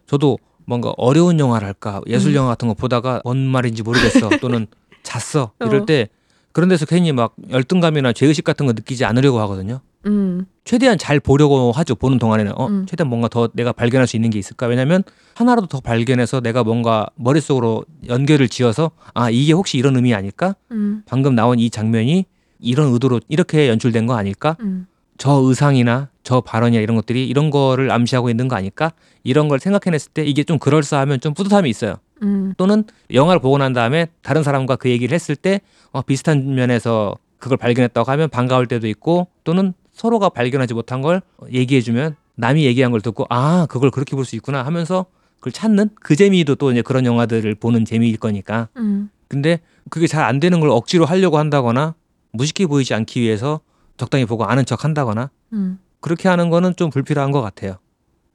[0.08, 2.36] 저도 뭔가 어려운 영화랄까 예술 음.
[2.36, 4.68] 영화 같은 거 보다가 뭔 말인지 모르겠어 또는
[5.04, 5.86] 잤어 이럴 어.
[5.86, 6.10] 때
[6.52, 9.80] 그런 데서 괜히 막 열등감이나 죄의식 같은 거 느끼지 않으려고 하거든요.
[10.08, 11.96] 음, 최대한 잘 보려고 하죠.
[11.96, 12.86] 보는 동안에는 어 음.
[12.88, 14.68] 최대한 뭔가 더 내가 발견할 수 있는 게 있을까?
[14.68, 15.04] 왜냐면
[15.36, 20.56] 하나라도 더 발견해서 내가 뭔가 머릿속으로 연결을 지어서 아 이게 혹시 이런 의미 아닐까?
[20.72, 22.26] 음, 방금 나온 이 장면이
[22.60, 24.58] 이런 의도로 이렇게 연출된 거 아닐까?
[24.62, 28.92] 음, 저 의상이나 저 발언이나 이런 것들이 이런 거를 암시하고 있는 거 아닐까?
[29.24, 31.96] 이런 걸 생각해냈을 때 이게 좀 그럴싸하면 좀 뿌듯함이 있어요.
[32.24, 37.16] 음, 또는 영화를 보고 난 다음에 다른 사람과 그 얘기를 했을 때 어, 비슷한 면에서
[37.38, 43.02] 그걸 발견했다고 하면 반가울 때도 있고 또는 서로가 발견하지 못한 걸 얘기해주면 남이 얘기한 걸
[43.02, 45.08] 듣고 아 그걸 그렇게 볼 수 있구나 하면서
[45.40, 50.24] 그걸 찾는 그 재미도 또 이제 그런 영화들을 보는 재미일 거니까 음, 근데 그게 잘
[50.24, 51.96] 안 되는 걸 억지로 하려고 한다거나
[52.32, 53.62] 무식해 보이지 않기 위해서
[53.98, 57.78] 적당히 보고 아는 척 한다거나 음, 그렇게 하는 거는 좀 불필요한 것 같아요.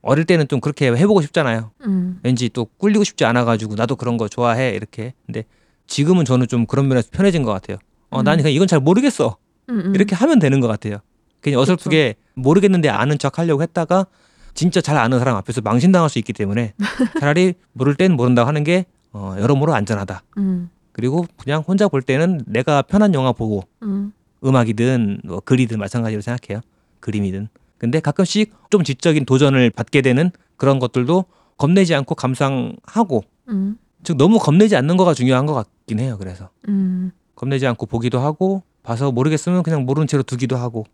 [0.01, 1.71] 어릴 때는 좀 그렇게 해보고 싶잖아요.
[1.87, 5.15] 음, 왠지 또 꿀리고 싶지 않아가지고 나도 그런 거 좋아해 이렇게.
[5.27, 5.45] 근데
[5.87, 7.77] 지금은 저는 좀 그런 면에서 편해진 것 같아요.
[8.11, 8.43] 어, 난 음.
[8.43, 9.37] 그냥 이건 잘 모르겠어.
[9.71, 9.95] 음, 음.
[9.95, 10.99] 이렇게 하면 되는 것 같아요.
[11.43, 14.07] 그냥 어설프게 모르겠는데 아는 척 하려고 했다가
[14.55, 16.73] 진짜 잘 아는 사람 앞에서 망신당할 수 있기 때문에
[17.21, 20.23] 차라리 모를 땐 모른다고 하는 게 어, 여러모로 안전하다.
[20.39, 24.13] 음, 그리고 그냥 혼자 볼 때는 내가 편한 영화 보고 음,
[24.45, 26.63] 음악이든 뭐 글이든 마찬가지로 생각해요.
[27.01, 27.49] 그림이든.
[27.77, 31.25] 근데 가끔씩 좀 지적인 도전을 받게 되는 그런 것들도
[31.59, 36.17] 겁내지 않고 감상하고 음, 즉 너무 겁내지 않는 거가 중요한 것 같긴 해요.
[36.19, 40.87] 그래서 음, 겁내지 않고 보기도 하고 봐서 모르겠으면 그냥 모르는 채로 두기도 하고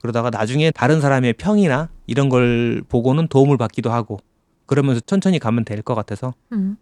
[0.00, 4.18] 그러다가 나중에 다른 사람의 평이나 이런 걸 보고는 도움을 받기도 하고
[4.66, 6.76] 그러면서 천천히 가면 될 것 같아서 음.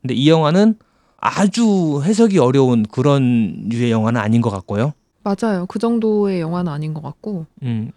[0.00, 0.76] 근데 이 영화는
[1.18, 4.94] 아주 해석이 어려운 그런 류의 영화는 아닌 것 같고요.
[5.22, 5.66] 맞아요.
[5.66, 7.44] 그 정도의 영화는 아닌 것 같고.
[7.62, 7.90] 음,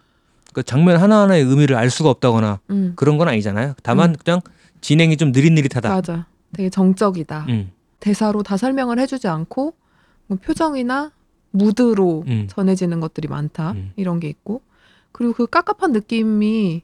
[0.52, 3.74] 그 장면 하나하나의 의미를 알 수가 없다거나 음, 그런 건 아니잖아요.
[3.82, 4.16] 다만 음.
[4.22, 4.40] 그냥
[4.82, 5.88] 진행이 좀 느릿느릿하다.
[5.88, 6.26] 맞아.
[6.52, 7.46] 되게 정적이다.
[7.48, 9.72] 음, 대사로 다 설명을 해주지 않고
[10.26, 11.10] 뭐 표정이나
[11.54, 12.46] 무드로 음.
[12.50, 13.72] 전해지는 것들이 많다.
[13.72, 13.92] 음.
[13.96, 14.60] 이런 게 있고.
[15.12, 16.82] 그리고 그 깝깝한 느낌이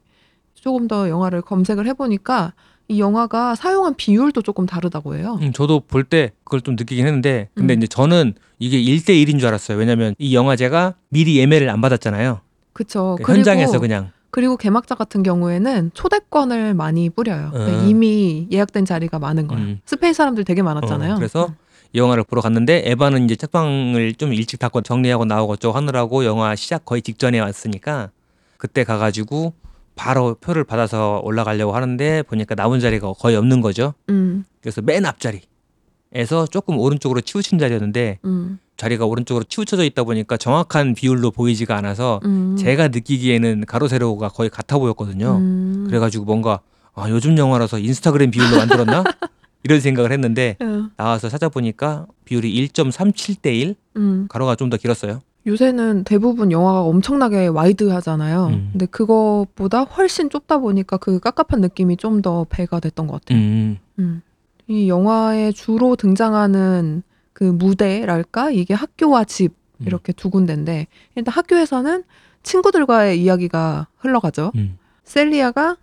[0.55, 2.53] 조금 더 영화를 검색을 해보니까
[2.89, 5.39] 이 영화가 사용한 비율도 조금 다르다고 해요.
[5.43, 7.79] 음, 저도 볼 때 그걸 좀 느끼긴 했는데 근데 음.
[7.79, 9.79] 이제 저는 이게 1대 1인 줄 알았어요.
[9.79, 12.41] 왜냐면 이 영화 제가 미리 예매를 안 받았잖아요.
[12.73, 13.17] 그쵸.
[13.19, 17.51] 그 그리고 현장에서 그냥 그리고 개막자 같은 경우에는 초대권을 많이 뿌려요.
[17.53, 17.89] 그러니까 음.
[17.89, 19.59] 이미 예약된 자리가 많은 거야.
[19.59, 19.81] 음.
[19.87, 21.15] 스페인 사람들 되게 많았잖아요.
[21.15, 21.53] 어, 그래서 이
[21.94, 26.85] 영화를 보러 갔는데 에바는 이제 책방을 좀 일찍 닫고 정리하고 나오고 저 하느라고 영화 시작
[26.85, 28.11] 거의 직전에 왔으니까
[28.57, 29.55] 그때 가가지고
[29.96, 33.94] 바로 표를 받아서 올라가려고 하는데 보니까 남은 자리가 거의 없는 거죠.
[34.09, 40.94] 음, 그래서 맨 앞자리에서 조금 오른쪽으로 치우친 자리였는데 음, 자리가 오른쪽으로 치우쳐져 있다 보니까 정확한
[40.94, 45.37] 비율로 보이지가 않아서 음, 제가 느끼기에는 가로 세로가 거의 같아 보였거든요.
[45.37, 45.85] 음.
[45.87, 46.61] 그래가지고 뭔가
[46.94, 49.05] 아, 요즘 영화라서 인스타그램 비율로 만들었나
[49.62, 54.27] 이런 생각을 했는데 어, 나와서 찾아보니까 비율이 1.37대 1 음.
[54.29, 55.20] 가로가 좀 더 길었어요.
[55.46, 58.49] 요새는 대부분 영화가 엄청나게 wide 하잖아요.
[58.49, 58.68] 음.
[58.73, 63.38] 근데 그것보다 훨씬 좁다 보니까 그 깝깝한 느낌이 좀 더 배가 됐던 것 같아요.
[63.38, 63.79] 음.
[63.99, 64.23] 음.
[64.68, 68.51] 이 영화에 주로 등장하는 그 무대랄까?
[68.51, 69.87] 이게 학교와 집 음.
[69.87, 72.05] 이렇게 두 군데인데 일단 학교에서는
[72.42, 74.53] 친구들과의 이야기가 흘러가죠.
[74.57, 74.77] 음.
[75.05, 75.77] 셀리아가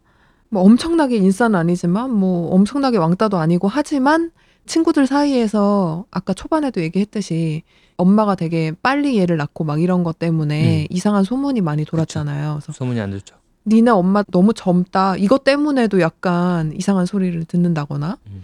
[0.49, 4.31] 뭐 엄청나게 인싸는 아니지만 뭐 엄청나게 왕따도 아니고 하지만
[4.65, 7.63] 친구들 사이에서 아까 초반에도 얘기했듯이
[7.95, 10.87] 엄마가 되게 빨리 얘를 낳고 막 이런 것 때문에 음.
[10.89, 12.55] 이상한 소문이 많이 돌았잖아요.
[12.55, 13.35] 그래서 소문이 안 좋죠.
[13.65, 15.17] 니네 엄마 너무 젊다.
[15.17, 18.41] 이것 때문에도 약간 이상한 소리를 듣는다거나 음.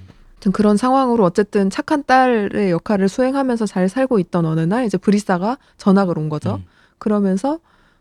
[0.51, 6.17] 그런 상황으로 어쨌든 착한 딸의 역할을 수행하면서 잘 살고 있던 어느 날 이제 브리사가 전학을
[6.17, 6.55] 온 거죠.
[6.55, 6.65] 음.
[6.97, 7.59] 그러면서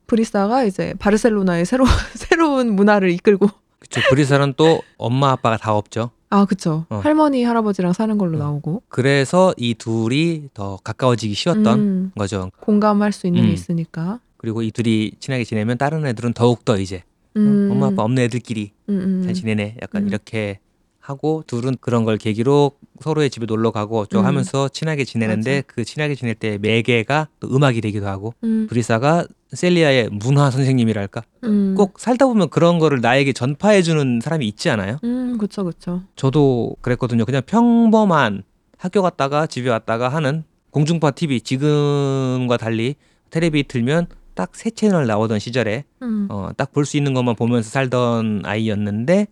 [0.09, 1.85] 브리사가 이제 바르셀로나의 새로
[2.15, 3.49] 새로운 문화를 이끌고
[3.83, 4.01] 그쵸.
[4.11, 6.11] 브리사는 또 엄마 아빠가 다 없죠.
[6.31, 6.97] 아 그쵸 어.
[7.03, 8.41] 할머니 할아버지랑 사는 걸로 어.
[8.41, 12.51] 나오고 그래서 이 둘이 더 가까워지기 쉬웠던 음, 거죠.
[12.61, 13.47] 공감할 수 있는 음.
[13.49, 17.03] 게 있으니까 그리고 이 둘이 친하게 지내면 다른 애들은 더욱 더 이제
[17.37, 19.77] 어, 음, 엄마 아빠 없는 애들끼리 음, 음, 잘 지내네.
[19.83, 20.09] 약간 음.
[20.09, 20.59] 이렇게
[21.01, 24.27] 하고 둘은 그런 걸 계기로 서로의 집에 놀러 가고 좀 음.
[24.27, 25.67] 하면서 친하게 지내는데 맞아.
[25.67, 31.23] 그 친하게 지낼 때 매개가 또 음악이 되기도 하고 음, 브리사가 셀리아의 문화 선생님이랄까?
[31.45, 34.99] 음, 꼭 살다 보면 그런 거를 나에게 전파해 주는 사람이 있지 않아요?
[35.05, 36.03] 음 그쵸 그쵸.
[36.17, 37.25] 저도 그랬거든요.
[37.25, 38.43] 그냥 평범한
[38.79, 42.95] 학교 갔다가 집에 왔다가 하는 공중파 TV 지금과 달리
[43.31, 48.43] 텔레비 틀면 딱세 채널 나오던 시절에 음, 어, 딱 볼 수 있는 것만 보면서 살던
[48.45, 49.27] 아이였는데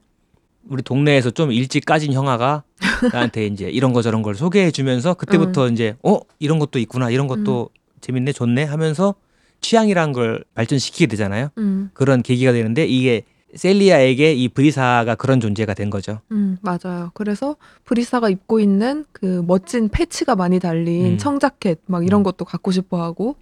[0.68, 2.62] 우리 동네에서 좀 일찍 까진 형아가
[3.12, 6.20] 나한테 이제 이런 거 저런 걸 소개해 주면서 그때부터 이제 어?
[6.38, 7.08] 이런 것도 있구나.
[7.10, 7.70] 이런 것도
[8.02, 8.64] 재밌네 좋네.
[8.64, 9.14] 하면서
[9.60, 11.50] 취향이란 걸 발전시키게 되잖아요.
[11.58, 16.20] 음, 그런 계기가 되는데 이게 셀리아에게 이 브리사가 그런 존재가 된 거죠.
[16.30, 17.10] 음, 맞아요.
[17.14, 21.18] 그래서 브리사가 입고 있는 그 멋진 패치가 많이 달린 음.
[21.18, 22.22] 청자켓 막 이런 음.
[22.22, 23.36] 것도 갖고 싶어 하고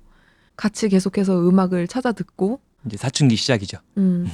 [0.57, 3.79] 같이 계속해서 음악을 찾아 듣고 이제 사춘기 시작이죠.
[3.99, 4.29] 음.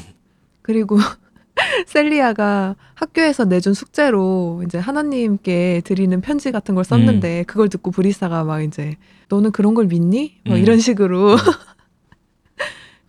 [0.62, 0.97] 그리고
[1.87, 8.62] 셀리아가 학교에서 내준 숙제로 이제 하나님께 드리는 편지 같은 걸 썼는데 그걸 듣고 브리사가 막
[8.62, 8.97] 이제
[9.29, 10.40] 너는 그런 걸 믿니?
[10.47, 10.61] 막 음.
[10.61, 11.37] 이런 식으로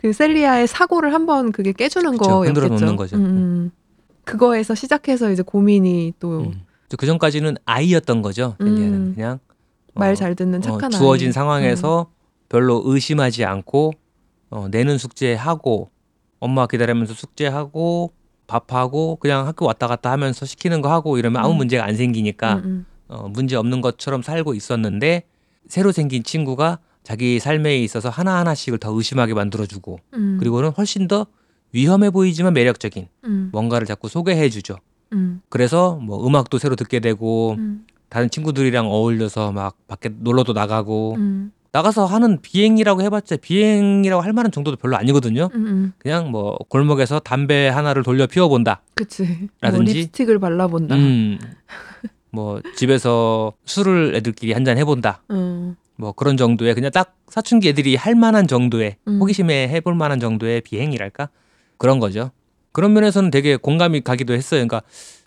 [0.06, 2.62] 그 셀리아의 사고를 한번 그게 깨주는 그쵸, 거였겠죠.
[2.62, 3.16] 흔들어 놓는 거죠.
[3.16, 3.72] 음, 음.
[4.24, 6.62] 그거에서 시작해서 이제 고민이 또말 음.
[6.96, 8.56] 그 전까지는 아이였던 거죠.
[8.60, 9.14] 셀리아는 음.
[9.16, 9.40] 그냥
[9.96, 11.00] 어, 잘 듣는 어, 착한 아이.
[11.00, 12.12] 주어진 상황에서
[12.50, 13.94] 별로 의심하지 않고
[14.52, 15.90] 어, 내는 숙제하고
[16.40, 18.14] 엄마 기다리면서 숙제하고
[18.46, 21.58] 밥하고 그냥 학교 왔다 갔다 하면서 시키는 거 하고 이러면 아무 음.
[21.58, 22.86] 문제가 안 생기니까 음, 음.
[23.08, 25.24] 어, 문제 없는 것처럼 살고 있었는데
[25.68, 31.28] 새로 생긴 친구가 자기 삶에 있어서 하나 하나씩을 더 의심하게 만들어주고 음, 그리고는 훨씬 더
[31.72, 34.78] 위험해 보이지만 매력적인 음, 뭔가를 자꾸 소개해 주죠.
[35.14, 41.16] 음, 그래서 뭐 음악도 새로 듣게 되고 음, 다른 친구들이랑 어울려서 막 밖에 놀러도 나가고
[41.18, 45.50] 음, 나가서 하는 비행이라고 해봤자 비행이라고 할 만한 정도도 별로 아니거든요.
[45.54, 45.94] 음, 음.
[46.00, 48.82] 그냥 뭐 골목에서 담배 하나를 돌려 피워본다.
[48.96, 49.24] 그치.
[49.24, 49.94] 뭐 라든지.
[49.94, 50.96] 립스틱을 발라본다.
[50.96, 51.38] 음,
[52.32, 55.22] 뭐 집에서 술을 애들끼리 한 잔 해본다.
[55.32, 59.20] 음, 뭐 그런 정도의 그냥 딱 사춘기 애들이 할 만한 정도의 음.
[59.20, 61.30] 호기심에 해볼 만한 정도의 비행이랄까
[61.78, 62.32] 그런 거죠.
[62.72, 64.66] 그런 면에서는 되게 공감이 가기도 했어요.
[64.66, 64.82] 그러니까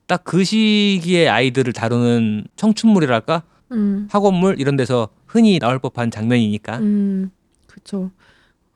[0.06, 6.78] 딱 그 시기의 아이들을 다루는 청춘물이랄까 음, 학원물 이런 데서 흔히 나올 법한 장면이니까.
[6.78, 7.30] 음,
[7.66, 8.10] 그쵸.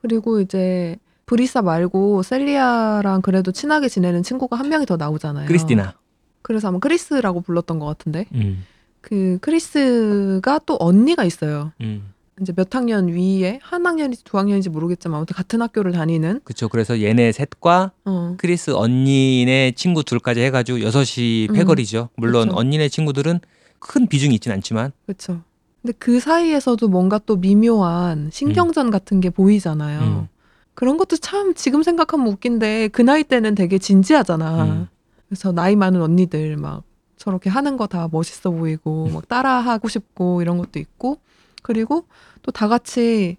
[0.03, 5.47] 그리고 이제 브리사 말고 셀리아랑 그래도 친하게 지내는 친구가 한 명이 더 나오잖아요.
[5.47, 5.95] 크리스티나.
[6.43, 8.65] 그래서 아마 크리스라고 불렀던 것 같은데 음,
[9.03, 11.73] 그 크리스가 또 언니가 있어요.
[11.83, 12.13] 음.
[12.41, 16.69] 이제 몇 학년 위에 한 학년인지 두 학년인지 모르겠지만 아무튼 같은 학교를 다니는 그쵸.
[16.69, 22.09] 그래서 얘네 셋과 어, 크리스 언니네 친구 둘까지 해가지고 여섯이 음, 패거리죠.
[22.17, 22.59] 물론 그쵸.
[22.59, 23.41] 언니네 친구들은
[23.79, 25.43] 큰 비중이 있진 않지만 그렇죠.
[25.83, 30.01] 근데 그 사이에서도 뭔가 또 미묘한 신경전 같은 게 보이잖아요.
[30.01, 30.29] 음.
[30.75, 34.65] 그런 것도 참 지금 생각하면 웃긴데 그 나이 때는 되게 진지하잖아.
[34.65, 34.89] 음.
[35.29, 36.85] 그래서 나이 많은 언니들 막
[37.23, 41.19] 저렇게 하는 거 다 멋있어 보이고 막 따라하고 싶고 이런 것도 있고
[41.63, 42.05] 그리고
[42.43, 43.37] 또 다 같이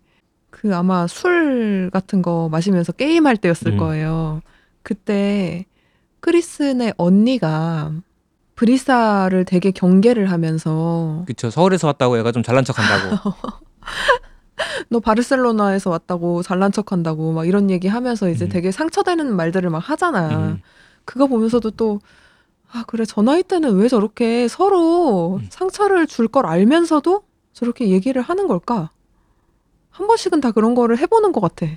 [0.49, 3.77] 그 아마 술 같은 거 마시면서 게임할 때였을 음.
[3.77, 4.41] 거예요.
[4.83, 5.65] 그때
[6.21, 7.91] 크리스네 언니가
[8.55, 11.49] 브리사를 되게 경계를 하면서 그쵸.
[11.49, 13.33] 서울에서 왔다고 얘가 좀 잘난 척한다고.
[14.89, 18.49] 너 바르셀로나에서 왔다고 잘난 척한다고 막 이런 얘기 하면서 이제 음.
[18.49, 20.29] 되게 상처되는 말들을 막 하잖아.
[20.29, 20.61] 음.
[21.03, 21.99] 그거 보면서도 또,
[22.73, 25.47] 아, 그래, 저 나이 때는 왜 저렇게 서로 음.
[25.49, 28.89] 상처를 줄 걸 알면서도 저렇게 얘기를 하는 걸까?
[29.91, 31.67] 한 번씩은 다 그런 거를 해보는 것 같아.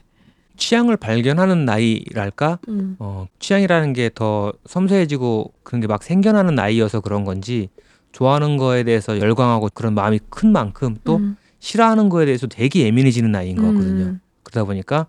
[0.56, 2.58] 취향을 발견하는 나이랄까?
[2.68, 2.96] 음.
[2.98, 7.68] 어, 취향이라는 게 더 섬세해지고 그런 게 막 생겨나는 나이여서 그런 건지
[8.12, 11.36] 좋아하는 거에 대해서 열광하고 그런 마음이 큰 만큼 또 음.
[11.58, 14.04] 싫어하는 거에 대해서 되게 예민해지는 나이인 것 같거든요.
[14.04, 14.20] 음.
[14.44, 15.08] 그러다 보니까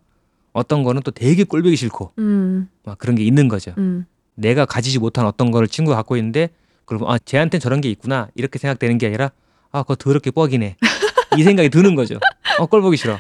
[0.52, 2.68] 어떤 거는 또 되게 꼴보기 싫고 음.
[2.84, 3.74] 막 그런 게 있는 거죠.
[4.38, 4.42] 음.
[4.42, 6.50] 내가 가지지 못한 어떤 거를 친구가 갖고 있는데
[6.86, 9.32] 그러면 아 쟤한테는 저런 게 있구나 이렇게 생각되는 게 아니라
[9.72, 10.78] 아 그거 더럽게 뻑이네
[11.38, 12.20] 이 생각이 드는 거죠.
[12.60, 13.18] 어 꼴보기 싫어.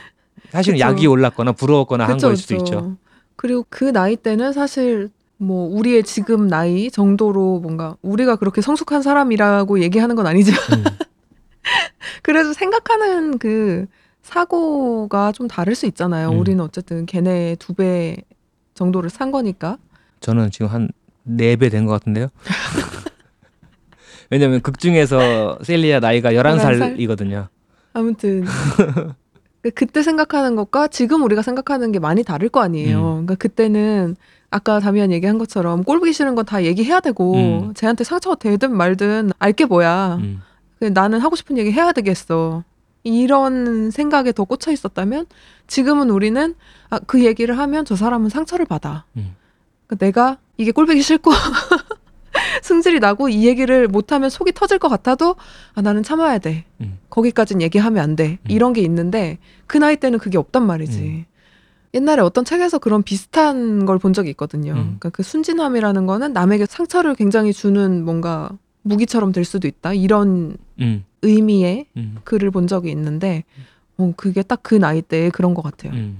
[0.51, 0.87] 사실은 그쵸.
[0.87, 2.63] 약이 올랐거나 부러웠거나 한 그쵸, 거일 수도 그쵸.
[2.65, 2.97] 있죠.
[3.35, 9.81] 그리고 그 나이 때는 사실 뭐 우리의 지금 나이 정도로 뭔가 우리가 그렇게 성숙한 사람이라고
[9.81, 10.83] 얘기하는 건 아니지만 음.
[12.23, 13.85] 그래도 생각하는 그
[14.21, 16.29] 사고가 좀 다를 수 있잖아요.
[16.31, 16.39] 음.
[16.39, 18.17] 우리는 어쨌든 걔네 두 배
[18.73, 19.77] 정도를 산 거니까.
[20.19, 20.89] 저는 지금 한
[21.27, 22.27] 네배된 것 같은데요.
[24.29, 26.97] 왜냐면 극 중에서 셀리아 나이가 11살?
[26.97, 27.47] 11살이거든요.
[27.93, 28.43] 아무튼
[29.61, 32.97] 그- 그때 생각하는 것과 지금 우리가 생각하는 게 많이 다를 거 아니에요.
[32.99, 33.11] 음.
[33.25, 34.15] 그러니까 그때는
[34.49, 37.73] 아까 다미안 얘기한 것처럼 꼴 보기 싫은 건 다 얘기해야 되고 음.
[37.73, 40.17] 쟤한테 상처가 되든 말든 알게 뭐야.
[40.21, 40.41] 음.
[40.79, 42.63] 그 나는 하고 싶은 얘기 해야 되겠어.
[43.03, 45.25] 이런 생각에 더 꽂혀 있었다면
[45.67, 46.55] 지금은 우리는
[46.89, 49.05] 아, 그 얘기를 하면 저 사람은 상처를 받아.
[49.15, 49.35] 음.
[49.87, 51.31] 그러니까 내가 이게 꼴보기 싫고
[52.61, 55.35] 승질이 나고 이 얘기를 못하면 속이 터질 것 같아도
[55.73, 56.65] 아, 나는 참아야 돼.
[56.81, 56.99] 음.
[57.09, 58.39] 거기까진 얘기하면 안 돼.
[58.43, 58.51] 음.
[58.51, 60.99] 이런 게 있는데 그 나이 때는 그게 없단 말이지.
[61.01, 61.25] 음.
[61.93, 64.73] 옛날에 어떤 책에서 그런 비슷한 걸 본 적이 있거든요.
[64.73, 64.83] 음.
[64.99, 68.49] 그러니까 그 순진함이라는 거는 남에게 상처를 굉장히 주는 뭔가
[68.83, 69.93] 무기처럼 될 수도 있다.
[69.93, 71.03] 이런 음.
[71.21, 72.17] 의미의 음.
[72.23, 73.43] 글을 본 적이 있는데
[73.97, 75.93] 어, 그게 딱 그 나이 때에 그런 것 같아요.
[75.93, 76.19] 음.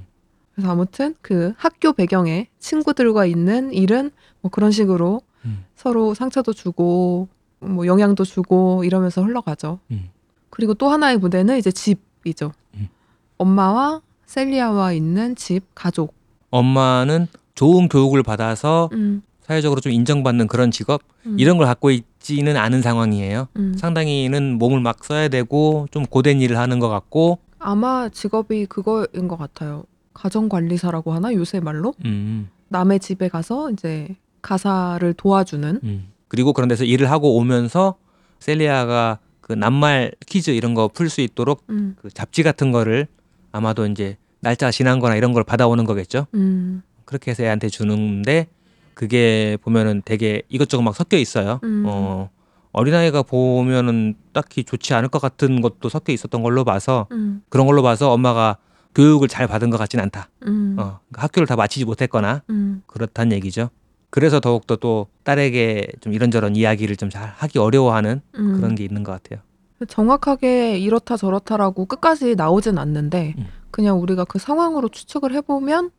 [0.56, 4.10] 그래서 아무튼 그 학교 배경에 친구들과 있는 일은
[4.42, 5.66] 뭐 그런 식으로 음.
[5.76, 7.28] 서로 상처도 주고
[7.60, 9.80] 뭐 영향도 주고 이러면서 흘러가죠.
[9.92, 10.10] 음.
[10.50, 12.52] 그리고 또 하나의 무대는 이제 집이죠.
[12.76, 12.90] 음.
[13.38, 16.14] 엄마와 셀리아와 있는 집, 가족.
[16.50, 22.58] 엄마는 좋은 교육을 받아서 음, 사회적으로 좀 인정받는 그런 직업 음, 이런 걸 갖고 있지는
[22.58, 23.48] 않은 상황이에요.
[23.56, 23.76] 음.
[23.78, 29.38] 상당히는 몸을 막 써야 되고 좀 고된 일을 하는 것 같고 아마 직업이 그거인 것
[29.38, 29.84] 같아요.
[30.14, 34.16] 가정관리사라고 하나 요새 말로 음, 남의 집에 가서 이제
[34.48, 35.80] 가사를 도와주는.
[35.84, 36.08] 음.
[36.30, 37.96] 그리고 그런 데서 일을 하고 오면서
[38.40, 43.08] 셀리아가 그 낱말 퀴즈 이런 거 풀 수 있도록 음, 그 잡지 같은 거를
[43.52, 46.28] 아마도 이제 날짜가 지난 거나 이런 걸 받아오는 거겠죠.
[46.34, 46.82] 음.
[47.06, 48.48] 그렇게 해서 애한테 주는데
[48.94, 51.60] 그게 보면은 되게 이것저것 막 섞여 있어요.
[51.64, 51.84] 음.
[51.88, 52.30] 어,
[52.72, 57.42] 어린아이가 보면은 딱히 좋지 않을 것 같은 것도 섞여 있었던 걸로 봐서 음.
[57.50, 58.58] 그런 걸로 봐서 엄마가
[58.96, 60.30] 교육을 잘 받은 것 같진 않다.
[60.48, 60.76] 음.
[60.78, 62.82] 어, 그러니까 학교를 다 마치지 못했거나 음.
[62.88, 63.70] 그렇다는 얘기죠.
[64.18, 68.54] 그래서 더욱더 또 딸에게 좀 이런저런 이야기를 좀 잘 하기 어려워하는 음.
[68.56, 69.40] 그런 게 있는 것 같아요.
[69.88, 73.46] 정확하게 이렇다 저렇다라고 끝까지 나오진 않는데 음.
[73.70, 75.92] 그냥 우리가 그 상황으로 추측을 해보면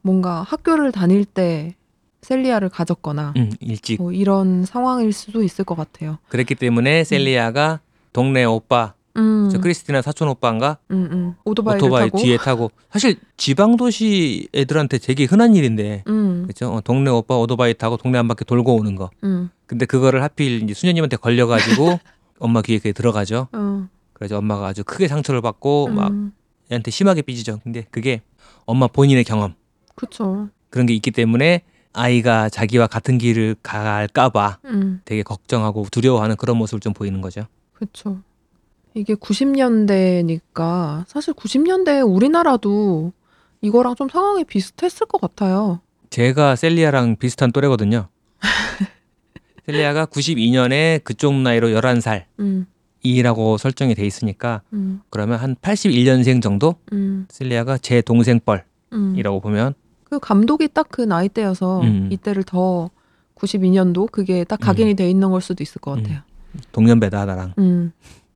[0.00, 1.74] 뭔가 학교를 다닐 때
[2.22, 6.16] 셀리아를 가졌거나 음, 일찍 뭐 이런 상황일 수도 있을 것 같아요.
[6.30, 7.80] 그랬기 때문에 셀리아가
[8.14, 11.34] 동네 오빠, 음, 저 크리스티나 사촌 오빠인가 음, 음.
[11.44, 12.18] 오토바이를 오토바이 타고.
[12.18, 16.72] 뒤에 타고 사실 지방 도시 애들한테 되게 흔한 일인데 음, 그렇죠?
[16.72, 19.10] 어, 동네 오빠 오토바이 타고 동네 한 바퀴 돌고 오는 거.
[19.24, 21.98] 음, 근데 그거를 하필 이제 수녀님한테 걸려가지고
[22.38, 23.48] 엄마 귀에 그게 들어가죠.
[23.52, 26.32] 어, 그래서 엄마가 아주 크게 상처를 받고 막 음,
[26.70, 27.60] 애한테 심하게 삐지죠.
[27.64, 28.22] 근데 그게
[28.66, 29.54] 엄마 본인의 경험
[29.96, 30.48] 그쵸.
[30.70, 36.78] 그런 게 있기 때문에 아이가 자기와 같은 길을 갈까봐 음, 되게 걱정하고 두려워하는 그런 모습을
[36.80, 37.46] 좀 보이는 거죠.
[37.72, 38.18] 그쵸.
[38.94, 43.12] 이게 90년대니까 사실 90년대에 우리나라도
[43.60, 45.80] 이거랑 좀 상황이 비슷했을 것 같아요.
[46.10, 48.08] 제가 셀리아랑 비슷한 또래거든요.
[49.66, 52.66] 셀리아가 92년에 그쪽 나이로 11살이라고 음,
[53.58, 58.40] 설정이 돼 있으니까 음, 그러면 한 81년생 정도 음, 셀리아가 제 동생
[58.92, 59.12] 음.
[59.14, 59.74] 뻘이라고 보면
[60.04, 62.08] 그 감독이 딱 그 나이 대여서 음.
[62.10, 62.90] 이때를 더
[63.34, 66.02] 92년도 그게 딱 각인이 돼 있는 걸 수도 있을 것 음.
[66.02, 66.20] 같아요.
[66.72, 67.54] 동년배다 나랑.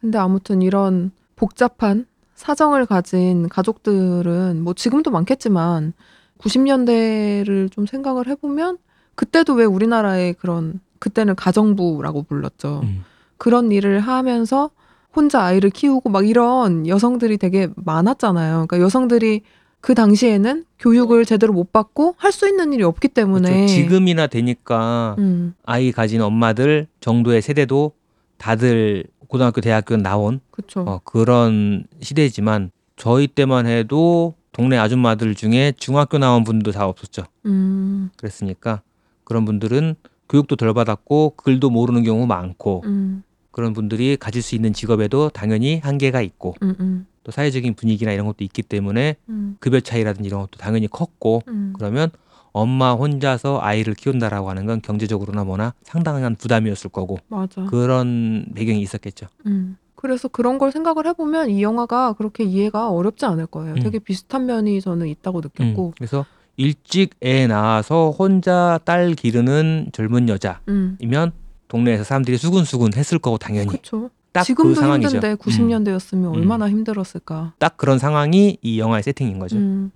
[0.02, 0.06] 음.
[0.06, 5.92] 근데 아무튼 이런 복잡한 사정을 가진 가족들은 뭐 지금도 많겠지만
[6.38, 8.78] 90년대를 좀 생각을 해보면
[9.14, 12.80] 그때도 왜 우리나라의 그런 그때는 가정부라고 불렀죠.
[12.84, 13.04] 음.
[13.36, 14.70] 그런 일을 하면서
[15.14, 18.66] 혼자 아이를 키우고 막 이런 여성들이 되게 많았잖아요.
[18.66, 19.42] 그러니까 여성들이
[19.80, 23.66] 그 당시에는 교육을 제대로 못 받고 할 수 있는 일이 없기 때문에 그렇죠.
[23.74, 27.92] 지금이나 되니까 음, 아이 가진 엄마들 정도의 세대도
[28.38, 30.40] 다들 고등학교, 대학교 나온.
[30.86, 37.22] 어, 그런 시대지만 저희 때만 해도 동네 아줌마들 중에 중학교 나온 분도 다 없었죠.
[37.46, 38.82] 음, 그랬으니까
[39.24, 39.94] 그런 분들은
[40.28, 45.78] 교육도 덜 받았고 글도 모르는 경우 많고 음, 그런 분들이 가질 수 있는 직업에도 당연히
[45.78, 50.42] 한계가 있고 음, 음, 또 사회적인 분위기나 이런 것도 있기 때문에 음, 급여 차이라든지 이런
[50.42, 51.72] 것도 당연히 컸고 음.
[51.74, 52.10] 그러면
[52.52, 57.64] 엄마 혼자서 아이를 키운다라고 하는 건 경제적으로나 뭐나 상당한 부담이었을 거고 맞아.
[57.64, 59.26] 그런 배경이 있었겠죠.
[59.46, 59.76] 음.
[59.94, 63.74] 그래서 그런 걸 생각을 해보면 이 영화가 그렇게 이해가 어렵지 않을 거예요.
[63.74, 63.80] 음.
[63.80, 70.28] 되게 비슷한 면이 저는 있다고 음, 느꼈고, 그래서 일찍 애 낳아서 혼자 딸 기르는 젊은
[70.28, 71.32] 여자이면 음,
[71.68, 74.10] 동네에서 사람들이 수근수근 했을 거고 당연히 그렇죠.
[74.32, 75.08] 딱그 지금도 상황이죠.
[75.08, 76.32] 힘든데 90년대였으면 음.
[76.32, 77.54] 얼마나 힘들었을까.
[77.58, 79.56] 딱 그런 상황이 이 영화의 세팅인 거죠.
[79.56, 79.92] 음.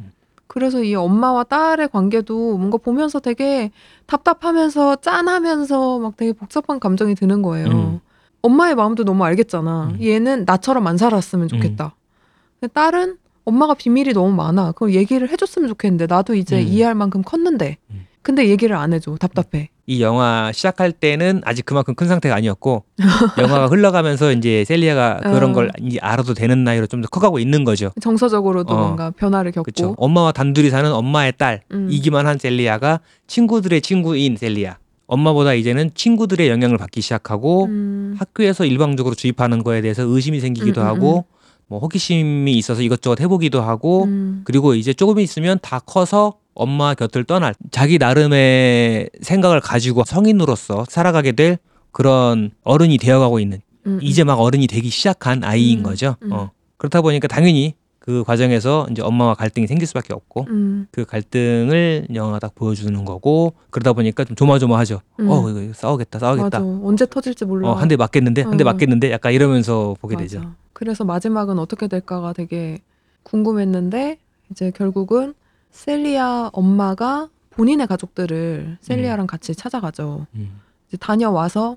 [0.57, 3.71] 그래서 이 엄마와 딸의 관계도 뭔가 보면서 되게
[4.07, 7.67] 답답하면서 짠하면서 막 되게 복잡한 감정이 드는 거예요.
[7.67, 8.01] 음.
[8.41, 9.91] 엄마의 마음도 너무 알겠잖아.
[9.93, 10.03] 음.
[10.03, 11.95] 얘는 나처럼 안 살았으면 좋겠다.
[12.59, 14.73] 근데 딸은 엄마가 비밀이 너무 많아.
[14.73, 16.67] 그걸 얘기를 해줬으면 좋겠는데 나도 이제 음.
[16.67, 17.77] 이해할 만큼 컸는데.
[17.91, 18.07] 음.
[18.23, 19.15] 근데 얘기를 안 해줘.
[19.17, 19.69] 답답해.
[19.89, 22.85] 이 영화 시작할 때는 아직 그만큼 큰 상태가 아니었고
[23.39, 25.53] 영화가 흘러가면서 이제 셀리아가 그런 어.
[25.53, 27.93] 걸 이제 알아도 되는 나이로 좀 더 커가고 있는 거죠.
[28.01, 28.77] 정서적으로도 어.
[28.79, 29.65] 뭔가 변화를 겪고.
[29.65, 29.95] 그렇죠.
[29.99, 31.89] 엄마와 단둘이 사는 엄마의 딸 음.
[31.91, 34.77] 이기만 한 셀리아가 친구들의 친구인 셀리아.
[35.07, 38.17] 엄마보다 이제는 친구들의 영향을 받기 시작하고 음.
[38.19, 41.25] 학교에서 일방적으로 주입하는 거에 대해서 의심이 생기기도 음, 음, 하고
[41.69, 44.41] 뭐 호기심이 있어서 이것저것 해보기도 하고 음.
[44.45, 51.33] 그리고 이제 조금 있으면 다 커서 엄마 곁을 떠날 자기 나름의 생각을 가지고 성인으로서 살아가게
[51.33, 51.59] 될
[51.93, 56.17] 그런 어른이 되어가고 있는 음, 이제 막 어른이 되기 시작한 아이인 음, 거죠.
[56.23, 56.33] 음.
[56.33, 56.51] 어.
[56.79, 60.87] 그렇다 보니까 당연히 그 과정에서 이제 엄마와 갈등이 생길 수밖에 없고 음.
[60.93, 65.01] 그 갈등을 영화가 딱 보여주는 거고 그러다 보니까 좀 조마조마하죠.
[65.21, 65.29] 음.
[65.29, 66.61] 어 이거 싸우겠다 싸우겠다.
[66.61, 66.61] 맞아.
[66.63, 67.69] 언제 터질지 몰라.
[67.69, 68.67] 어 한 대 맞겠는데 한대 어.
[68.67, 70.25] 맞겠는데 약간 이러면서 보게 맞아.
[70.25, 70.53] 되죠.
[70.73, 72.79] 그래서 마지막은 어떻게 될까가 되게
[73.25, 74.19] 궁금했는데
[74.51, 75.35] 이제 결국은
[75.81, 80.27] 셀리아 엄마가 본인의 가족들을 셀리아랑 같이 찾아가죠.
[80.35, 80.61] 음.
[80.89, 81.77] 이제 다녀와서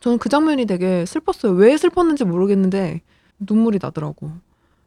[0.00, 1.52] 저는 그 장면이 되게 슬펐어요.
[1.54, 3.00] 왜 슬펐는지 모르겠는데
[3.40, 4.30] 눈물이 나더라고.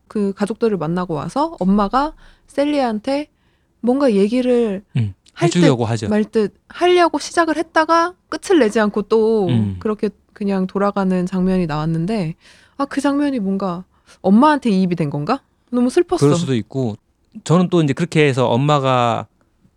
[0.07, 2.14] 그 가족들을 만나고 와서 엄마가
[2.47, 3.28] 셀리아한테
[3.82, 5.14] 뭔가 얘기를 음.
[5.34, 6.09] 할 듯, 해주려고 하죠.
[6.09, 9.78] 말듯 하려고 시작을 했다가 끝을 내지 않고 또 음.
[9.80, 12.36] 그렇게 그냥 돌아가는 장면이 나왔는데
[12.78, 13.86] 아 그 장면이 뭔가
[14.22, 15.41] 엄마한테 이입이 된 건가?
[15.72, 16.18] 너무 슬펐어.
[16.18, 16.95] 그럴 수도 있고
[17.43, 19.27] 저는 또 이제 그렇게 해서 엄마가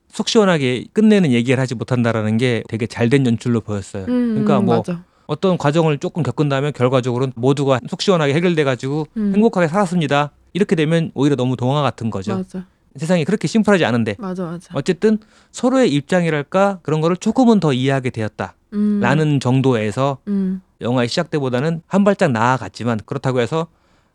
[0.09, 4.05] 속 시원하게 끝내는 얘기를 하지 못한다라는 게 되게 잘된 연출로 보였어요.
[4.05, 5.05] 음, 그러니까 음, 뭐 맞아.
[5.27, 9.33] 어떤 과정을 조금 겪은 다음에 결과적으로 모두가 속 시원하게 해결돼 가지고 음.
[9.35, 10.31] 행복하게 살았습니다.
[10.53, 12.37] 이렇게 되면 오히려 너무 동화 같은 거죠.
[12.37, 12.67] 맞아.
[12.97, 14.71] 세상이 그렇게 심플하지 않은데 맞아, 맞아.
[14.75, 15.19] 어쨌든
[15.51, 22.05] 서로의 입장이랄까 그런 거를 조금은 더 이해하게 되었다라는 음, 정도에서 음, 영화의 시작 때보다는 한
[22.05, 23.67] 발짝 나아갔지만 그렇다고 해서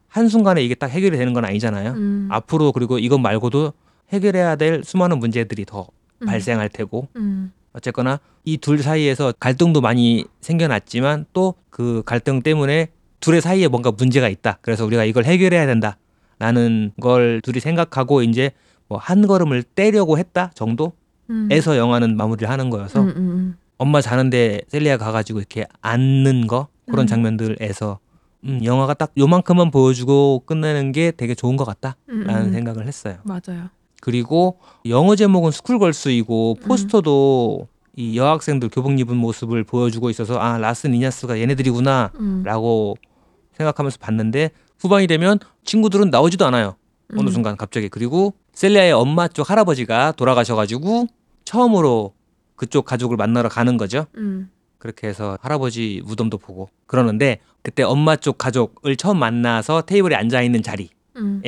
[0.10, 1.92] 한순간에 이게 딱 해결이 되는 건 아니잖아요.
[1.92, 3.74] 음, 앞으로 그리고 이것 말고도
[4.12, 5.88] 해결해야 될 수많은 문제들이 더
[6.22, 12.90] 음, 발생할 테고 음, 어쨌거나 이 둘 사이에서 갈등도 많이 생겨났지만 또 그 갈등 때문에
[13.22, 14.58] 둘의 사이에 뭔가 문제가 있다.
[14.62, 15.98] 그래서 우리가 이걸 해결해야 된다
[16.38, 18.52] 라는 걸 둘이 생각하고 이제
[18.90, 20.92] 뭐 한 걸음을 떼려고 했다 정도에서
[21.30, 26.68] 음, 영화는 마무리를 하는 거여서 음, 음, 엄마 자는데 셀리아 가가지고 이렇게 앉는 거?
[26.88, 27.08] 그런 음.
[27.08, 28.00] 장면들에서
[28.46, 32.54] 음, 영화가 딱 요만큼만 보여주고 끝내는 게 되게 좋은 것 같다라는 음, 음.
[32.54, 33.18] 생각을 했어요.
[33.24, 33.70] 맞아요.
[34.02, 36.68] 그리고 영어 제목은 Schoolgirls이고 음.
[36.68, 43.10] 포스터도 이 여학생들 교복 입은 모습을 보여주고 있어서 아 Las Niñas가 얘네들이구나라고 음,
[43.58, 46.76] 생각하면서 봤는데 후반이 되면 친구들은 나오지도 않아요.
[47.18, 51.08] 어느 음, 순간 갑자기 그리고 셀리아의 엄마 쪽 할아버지가 돌아가셔가지고
[51.44, 52.14] 처음으로
[52.56, 54.06] 그쪽 가족을 만나러 가는 거죠.
[54.16, 60.42] 음, 그렇게 해서 할아버지 무덤도 보고 그러는데 그때 엄마 쪽 가족을 처음 만나서 테이블에 앉아
[60.42, 61.42] 있는 자리에 음,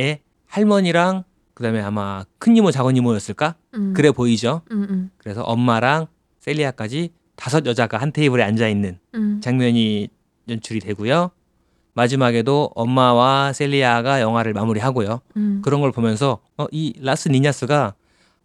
[0.48, 3.56] 할머니랑 그다음에 아마 큰 이모 작은 이모였을까?
[3.76, 4.62] 음, 그래 보이죠.
[4.72, 6.08] 음, 음, 그래서 엄마랑
[6.40, 10.10] 셀리아까지 다섯 여자가 한 테이블에 앉아 있는 음, 장면이
[10.50, 11.32] 연출이 되고요.
[11.94, 15.22] 마지막에도 엄마와 셀리아가 영화를 마무리하고요.
[15.38, 17.96] 음, 그런 걸 보면서 어, 이 Las Niñas가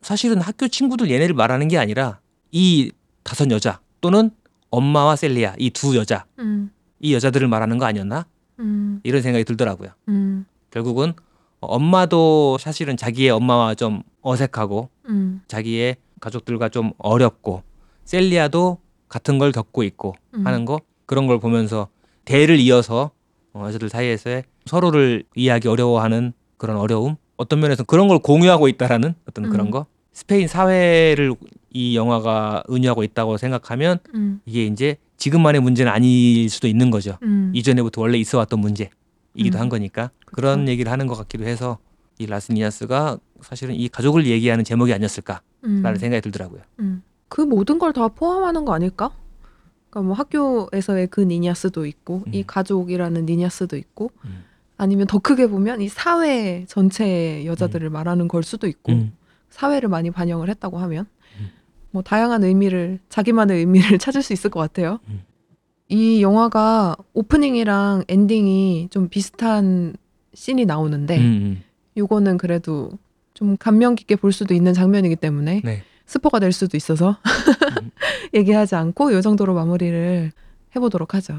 [0.03, 2.21] 사실은 학교 친구들 얘네를 말하는 게 아니라
[2.53, 2.91] 이
[3.23, 4.31] 다섯 여자 또는
[4.71, 8.27] 엄마와 셀리아 이 두 여자 음, 이 여자들을 말하는 거 아니었나
[8.59, 9.91] 음, 이런 생각이 들더라고요.
[10.09, 11.13] 음, 결국은
[11.61, 17.63] 엄마도 사실은 자기의 엄마와 좀 어색하고 음, 자기의 가족들과 좀 어렵고
[18.05, 18.79] 셀리아도
[19.09, 20.47] 같은 걸 겪고 있고 음.
[20.47, 21.89] 하는 거 그런 걸 보면서
[22.25, 23.11] 대를 이어서
[23.53, 29.49] 어, 여자들 사이에서의 서로를 이해하기 어려워하는 그런 어려움 어떤 면에서 그런 걸 공유하고 있다라는 어떤
[29.49, 29.71] 그런 음.
[29.71, 31.35] 거 스페인 사회를
[31.71, 37.51] 이 영화가 은유하고 있다고 생각하면 음, 이게 이제 지금만의 문제는 아닐 수도 있는 거죠 음.
[37.55, 39.61] 이전에부터 원래 있어 왔던 문제이기도 음.
[39.61, 40.37] 한 거니까 그쵸.
[40.37, 41.79] 그런 얘기를 하는 것 같기도 해서
[42.19, 45.97] 이 라스니아스가 사실은 이 가족을 얘기하는 제목이 아니었을까라는 음.
[45.97, 46.63] 생각이 들더라고요.
[46.81, 47.03] 음.
[47.29, 49.11] 그 모든 걸 다 포함하는 거 아닐까?
[49.91, 52.45] 그러니까 뭐 학교에서의 그 니냐스도 있고 이 음.
[52.47, 54.45] 가족이라는 니냐스도 있고 음.
[54.79, 59.13] 아니면 더 크게 보면 이 사회 전체의 여자들을 말하는 걸 수도 있고 음.
[59.51, 61.16] 사회를 많이 반영을 했다고 하면 음.
[61.97, 64.99] 뭐 다양한 의미를 자기만의 의미를 찾을 수 있을 것 같아요.
[65.09, 65.23] 음.
[65.89, 69.95] 이 영화가 오프닝이랑 엔딩이 좀 비슷한
[70.35, 71.63] 씬이 나오는데 음,
[71.97, 72.91] 요거는 그래도
[73.33, 75.85] 좀 감명 깊게 볼 수도 있는 장면이기 때문에 네.
[76.05, 77.17] 스포가 될 수도 있어서
[77.81, 77.91] 음.
[78.35, 80.33] 얘기하지 않고 요 정도로 마무리를
[80.77, 81.39] 해보도록 하죠.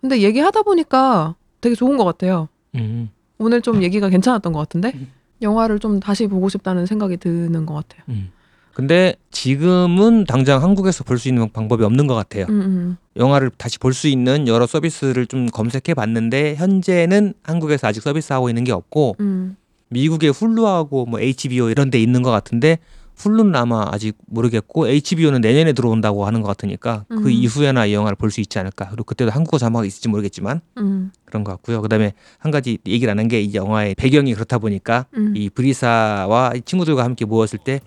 [0.00, 2.48] 근데 얘기하다 보니까 되게 좋은 것 같아요.
[2.76, 5.10] 음, 오늘 좀 얘기가 괜찮았던 것 같은데 음.
[5.42, 8.04] 영화를 좀 다시 보고 싶다는 생각이 드는 것 같아요.
[8.10, 8.30] 음.
[8.76, 12.44] 근데 지금은 당장 한국에서 볼 수 있는 방법이 없는 것 같아요.
[12.50, 18.02] 음, 음, 영화를 다시 볼 수 있는 여러 서비스를 좀 검색해 봤는데 현재는 한국에서 아직
[18.02, 19.56] 서비스하고 있는 게 없고 음,
[19.88, 22.78] 미국의 훌루하고 뭐 HBO 이런 데 있는 것 같은데
[23.16, 27.30] 훌루는 아마 아직 모르겠고 HBO는 내년에 들어온다고 하는 것 같으니까 그 음.
[27.30, 28.88] 이후에나 이 영화를 볼 수 있지 않을까.
[28.90, 31.80] 그리고 그때도 한국어 자막이 있을지 모르겠지만 음, 그런 것 같고요.
[31.80, 37.24] 그다음에 한 가지 얘기를 안한게이 영화의 배경이 그렇다 보니까 음, 이 브리사와 이 친구들과 함께
[37.24, 37.80] 모였을 때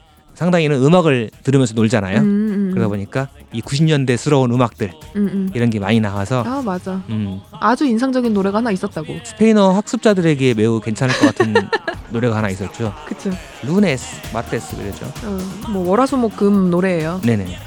[0.44, 2.20] 상당히는 음악을 들으면서 놀잖아요.
[2.20, 5.50] 음, 음, 그러다 보니까 이 90년대스러운 음악들 음, 음.
[5.54, 7.02] 이런 게 많이 나와서 아 맞아.
[7.10, 9.18] 음, 아주 인상적인 노래가 하나 있었다고.
[9.26, 11.54] 스페인어 학습자들에게 매우 괜찮을 것 같은
[12.10, 12.94] 노래가 하나 있었죠.
[13.06, 13.30] 그쵸.
[13.64, 15.12] 루네스, 마테스 그랬죠.
[15.26, 15.38] 어,
[15.72, 17.20] 뭐 월화수목금 노래예요.
[17.26, 17.58] 네네.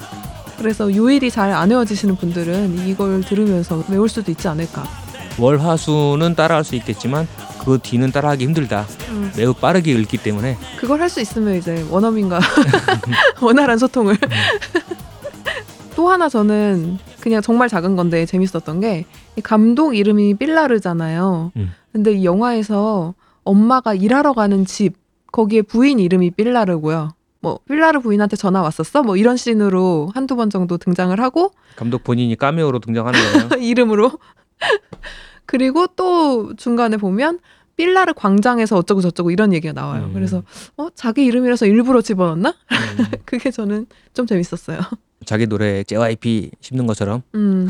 [0.56, 4.84] 그래서 요일이 잘 안 외워지시는 분들은 이걸 들으면서 외울 수도 있지 않을까.
[5.38, 7.28] 월화수는 따라할 수 있겠지만
[7.64, 8.86] 그 뒤는 따라하기 힘들다.
[9.10, 12.40] 음, 매우 빠르게 읽기 때문에 그걸 할 수 있으면 이제 원어민과
[13.40, 14.16] 원활한 소통을.
[15.96, 19.04] 또 하나 저는 그냥 정말 작은 건데 재밌었던 게
[19.36, 21.50] 이 감독 이름이 빌라르잖아요.
[21.56, 21.72] 음.
[21.92, 24.94] 근데 이 영화에서 엄마가 일하러 가는 집
[25.32, 27.10] 거기에 부인 이름이 빌라르고요.
[27.40, 29.02] 뭐 빌라르 부인한테 전화 왔었어?
[29.02, 33.48] 뭐 이런 씬으로 한두 번 정도 등장을 하고 감독 본인이 까메오로 등장하는 거예요.
[33.60, 34.12] 이름으로
[35.46, 37.40] 그리고 또 중간에 보면
[37.76, 40.04] 빌라르 광장에서 어쩌고 저쩌고 이런 얘기가 나와요.
[40.04, 40.12] 음.
[40.14, 40.42] 그래서
[40.76, 42.50] 어 자기 이름이라서 일부러 집어넣나?
[42.50, 44.80] 음, 그게 저는 좀 재밌었어요.
[45.24, 47.68] 자기 노래에 JYP 씹는 것처럼 음.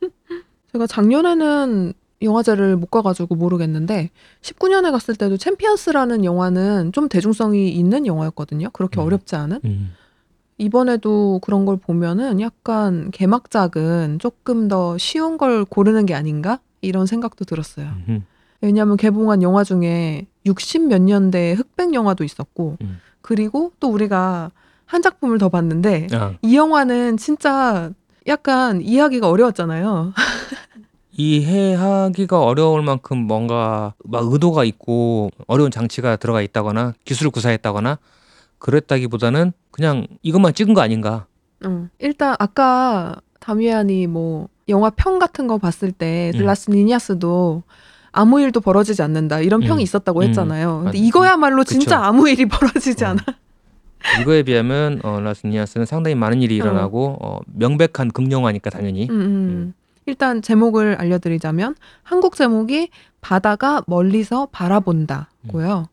[0.72, 8.70] 제가 작년에는 영화제를 못 가가지고 모르겠는데 19년에 갔을 때도 챔피언스라는 영화는 좀 대중성이 있는 영화였거든요.
[8.70, 9.06] 그렇게 음.
[9.06, 9.60] 어렵지 않은.
[9.64, 9.92] 음,
[10.62, 17.44] 이번에도 그런 걸 보면은 약간 개막작은 조금 더 쉬운 걸 고르는 게 아닌가 이런 생각도
[17.44, 17.88] 들었어요.
[18.08, 18.24] 음.
[18.60, 23.00] 왜냐하면 개봉한 영화 중에 60 몇 년대 흑백 영화도 있었고 음.
[23.20, 24.52] 그리고 또 우리가
[24.86, 27.90] 한 작품을 더 봤는데 아, 이 영화는 진짜
[28.28, 30.12] 약간 이해하기가 어려웠잖아요.
[31.14, 37.98] 이해하기가 어려울 만큼 뭔가 막 의도가 있고 어려운 장치가 들어가 있다거나 기술을 구사했다거나
[38.62, 41.26] 그랬다기보다는 그냥 이것만 찍은 거 아닌가.
[41.64, 41.90] 응.
[41.98, 46.44] 일단 아까 다미안이 뭐 영화 평 같은 거 봤을 때 음.
[46.44, 47.64] 라스 니냐스도
[48.12, 49.84] 아무 일도 벌어지지 않는다 이런 평이 음.
[49.84, 50.28] 있었다고 음.
[50.28, 50.82] 했잖아요.
[50.84, 50.98] 근데 맞아.
[50.98, 52.06] 이거야말로 진짜 그쵸.
[52.06, 53.08] 아무 일이 벌어지지 어.
[53.08, 53.22] 않아.
[54.20, 59.08] 이거에 비하면 어, 라스니아스는 상당히 많은 일이 일어나고 어, 명백한 극영화니까 당연히.
[59.10, 59.74] 음, 음.
[60.06, 62.90] 일단 제목을 알려드리자면 한국 제목이
[63.20, 65.86] 바다가 멀리서 바라본다고요.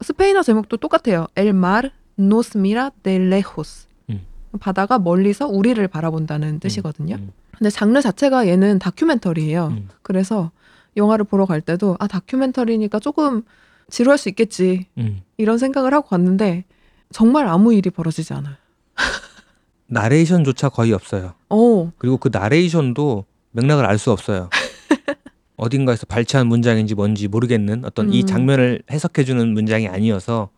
[0.00, 1.26] 스페인어 제목도 똑같아요.
[1.36, 3.86] El mar nos mira de lejos.
[4.10, 4.20] 음.
[4.60, 7.16] 바다가 멀리서 우리를 바라본다는 뜻이거든요.
[7.16, 9.66] 음, 근데 장르 자체가 얘는 다큐멘터리예요.
[9.68, 9.88] 음.
[10.02, 10.50] 그래서
[10.96, 13.42] 영화를 보러 갈 때도 아 다큐멘터리니까 조금
[13.90, 15.22] 지루할 수 있겠지 음.
[15.36, 16.64] 이런 생각을 하고 갔는데
[17.12, 18.54] 정말 아무 일이 벌어지지 않아요.
[19.86, 21.34] 나레이션조차 거의 없어요.
[21.50, 24.50] 어, 그리고 그 나레이션도 맥락을 알 수 없어요.
[25.56, 28.26] 어딘가에서 발췌한 문장인지 뭔지 모르겠는 어떤 이 음.
[28.26, 30.48] 장면을 해석해주는 문장이 아니어서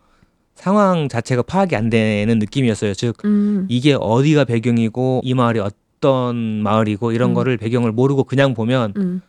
[0.67, 2.95] 상황 자체가 파악이 안 되는 느낌이었어요.
[2.95, 7.35] 즉 음, 이게 어디가 배경이고 이 마을이 어떤 마을이고 이런 음.
[7.35, 9.21] 거를 배경을 모르고 그냥 보면 음,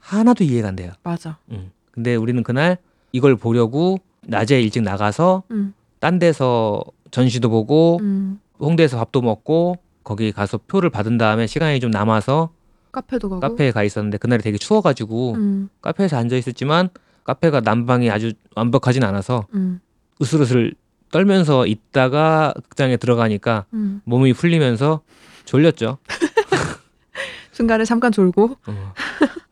[0.00, 0.92] 하나도 이해가 안 돼요.
[1.04, 1.36] 맞아.
[1.50, 1.70] 음.
[1.92, 2.78] 근데 우리는 그날
[3.12, 10.32] 이걸 보려고 낮에 일찍 나가서 음, 딴 데서 전시도 보고 음, 홍대에서 밥도 먹고 거기
[10.32, 12.50] 가서 표를 받은 다음에 시간이 좀 남아서
[12.92, 13.40] 카페도 가고.
[13.40, 16.88] 카페에 가 있었는데 그날이 되게 추워가지고 음, 카페에서 앉아 있었지만
[17.24, 19.80] 카페가 난방이 아주 완벽하진 않아서 음,
[20.22, 20.74] 으슬으슬
[21.10, 24.00] 떨면서 있다가 극장에 들어가니까 음.
[24.04, 25.02] 몸이 풀리면서
[25.44, 25.98] 졸렸죠.
[27.52, 28.56] 중간에 잠깐 졸고.
[28.66, 28.94] 어.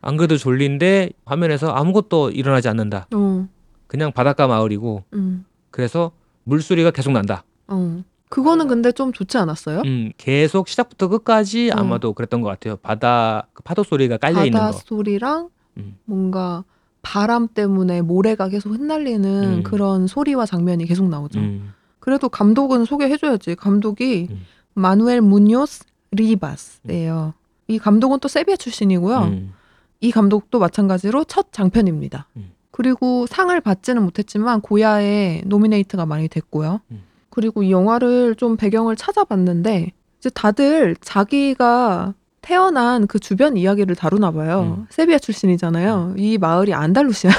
[0.01, 3.07] 안 그래도 졸린데 화면에서 아무것도 일어나지 않는다.
[3.15, 3.49] 어,
[3.87, 6.13] 그냥 바닷가 마을이고 음, 그래서
[6.45, 7.45] 물소리가 계속 난다.
[7.69, 8.03] 어.
[8.31, 9.83] 그거는 근데 좀 좋지 않았어요?
[9.85, 11.81] 음, 계속 시작부터 끝까지 어.
[11.81, 12.77] 아마도 그랬던 것 같아요.
[12.77, 14.79] 바다 그 파도 소리가 깔려 있는 바다 거.
[14.79, 15.99] 소리랑 음.
[16.05, 16.65] 뭔가
[17.03, 19.63] 바람 때문에 모래가 계속 흩날리는 음.
[19.63, 21.41] 그런 소리와 장면이 계속 나오죠.
[21.41, 23.55] 음, 그래도 감독은 소개해줘야지.
[23.55, 24.41] 감독이 음.
[24.75, 27.35] 마누엘 무뇨스 리바스예요.
[27.69, 29.19] 이 감독은 또 세비야 출신이고요.
[29.19, 29.53] 음,
[30.01, 32.27] 이 감독도 마찬가지로 첫 장편입니다.
[32.37, 32.53] 음.
[32.71, 36.81] 그리고 상을 받지는 못했지만 고야에 노미네이트가 많이 됐고요.
[36.91, 37.03] 음.
[37.29, 44.77] 그리고 이 영화를 좀 배경을 찾아봤는데 이제 다들 자기가 태어난 그 주변 이야기를 다루나 봐요.
[44.79, 44.87] 음.
[44.91, 46.15] 세비야 출신이잖아요.
[46.17, 47.33] 이 마을이 안달루시아에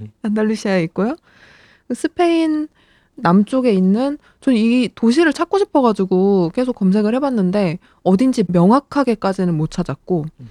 [0.00, 1.16] 음, 안달루시아에 있고요.
[1.86, 2.68] 그 스페인
[3.16, 10.48] 남쪽에 있는 전 이 도시를 찾고 싶어가지고 계속 검색을 해봤는데 어딘지 명확하게까지는 못 찾았고 음.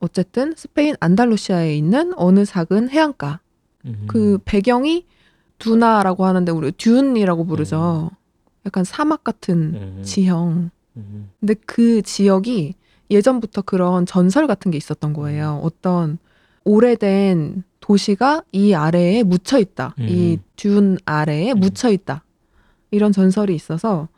[0.00, 3.40] 어쨌든 스페인 안달루시아에 있는 어느 작은 해안가
[3.86, 4.04] 음.
[4.08, 5.06] 그 배경이
[5.58, 8.10] 두나라고 하는데 우리 듀운이라고 부르죠.
[8.66, 10.70] 약간 사막 같은 음, 지형.
[10.96, 12.74] 음, 근데 그 지역이
[13.10, 15.60] 예전부터 그런 전설 같은 게 있었던 거예요.
[15.62, 16.18] 어떤
[16.64, 19.94] 오래된 도시가 이 아래에 묻혀 있다.
[19.98, 20.44] 이 음.
[20.56, 21.60] 듀운 아래에 음.
[21.60, 22.24] 묻혀 있다.
[22.90, 24.08] 이런 전설이 있어서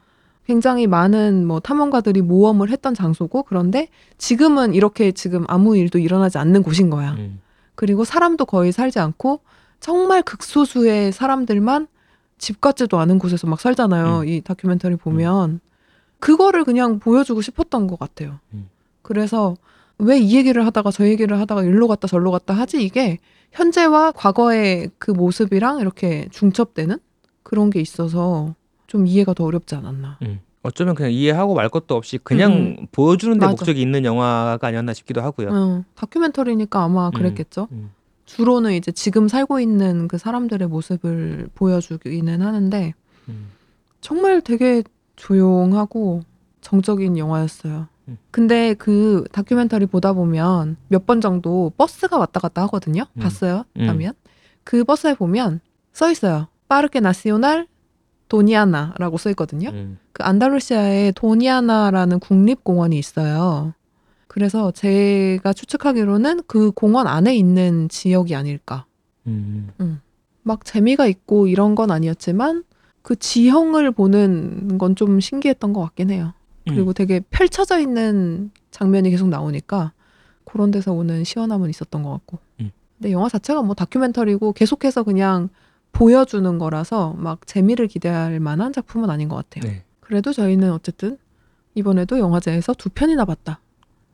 [0.47, 3.89] 굉장히 많은 뭐 탐험가들이 모험을 했던 장소고 그런데
[4.19, 7.13] 지금은 이렇게 지금 아무 일도 일어나지 않는 곳인 거야.
[7.13, 7.41] 음,
[7.75, 9.41] 그리고 사람도 거의 살지 않고
[9.79, 11.87] 정말 극소수의 사람들만
[12.39, 14.21] 집 같지도 않은 곳에서 막 살잖아요.
[14.21, 14.29] 음.
[14.29, 15.61] 이 다큐멘터리 보면
[16.19, 18.41] 그거를 그냥 보여주고 싶었던 것 같아요.
[18.53, 18.69] 음.
[19.13, 19.55] 그래서
[19.99, 23.19] 왜 이 얘기를 하다가 저 얘기를 하다가 일로 갔다 절로 갔다 하지 이게
[23.53, 26.99] 현재와 과거의 그 모습이랑 이렇게 중첩되는
[27.43, 28.55] 그런 게 있어서
[28.87, 30.19] 좀 이해가 더 어렵지 않았나.
[30.23, 30.41] 음.
[30.63, 33.51] 어쩌면 그냥 이해하고 말 것도 없이 그냥 음, 보여주는 데 맞아.
[33.53, 35.49] 목적이 있는 영화가 아니었나 싶기도 하고요.
[35.51, 37.69] 어, 다큐멘터리니까 아마 그랬겠죠.
[37.73, 37.91] 음,
[38.25, 42.95] 주로는 이제 지금 살고 있는 그 사람들의 모습을 보여주기는 하는데
[43.29, 43.51] 음,
[44.01, 44.83] 정말 되게
[45.17, 46.23] 조용하고
[46.63, 47.89] 정적인 영화였어요.
[48.09, 48.19] 음.
[48.31, 53.05] 근데 그 다큐멘터리 보다 보면 몇 번 정도 버스가 왔다 갔다 하거든요.
[53.17, 53.21] 음.
[53.21, 53.65] 봤어요?
[53.79, 53.87] 음.
[53.87, 54.13] 가면
[54.65, 55.61] 그 버스에 보면
[55.93, 56.49] 써 있어요.
[56.69, 57.67] 빠르게 나시오날
[58.29, 59.69] 도니아나라고 써 있거든요.
[59.71, 63.75] 음, 그 안다루시아에 도니아나라는 국립공원이 있어요.
[64.27, 68.87] 그래서 제가 추측하기로는 그 공원 안에 있는 지역이 아닐까.
[69.27, 70.01] 음,
[70.43, 72.65] 막 재미가 있고 이런 건 아니었지만
[73.03, 76.33] 그 지형을 보는 건 좀 신기했던 것 같긴 해요.
[76.69, 76.75] 음.
[76.75, 79.93] 그리고 되게 펼쳐져 있는 장면이 계속 나오니까
[80.45, 82.39] 그런 데서 오는 시원함은 있었던 것 같고.
[82.61, 82.71] 음.
[82.99, 85.49] 근데 영화 자체가 뭐 다큐멘터리고 계속해서 그냥
[85.93, 89.71] 보여주는 거라서 막 재미를 기대할 만한 작품은 아닌 것 같아요.
[89.71, 91.19] 네, 그래도 저희는 어쨌든
[91.75, 93.61] 이번에도 영화제에서 두 편이나 봤다.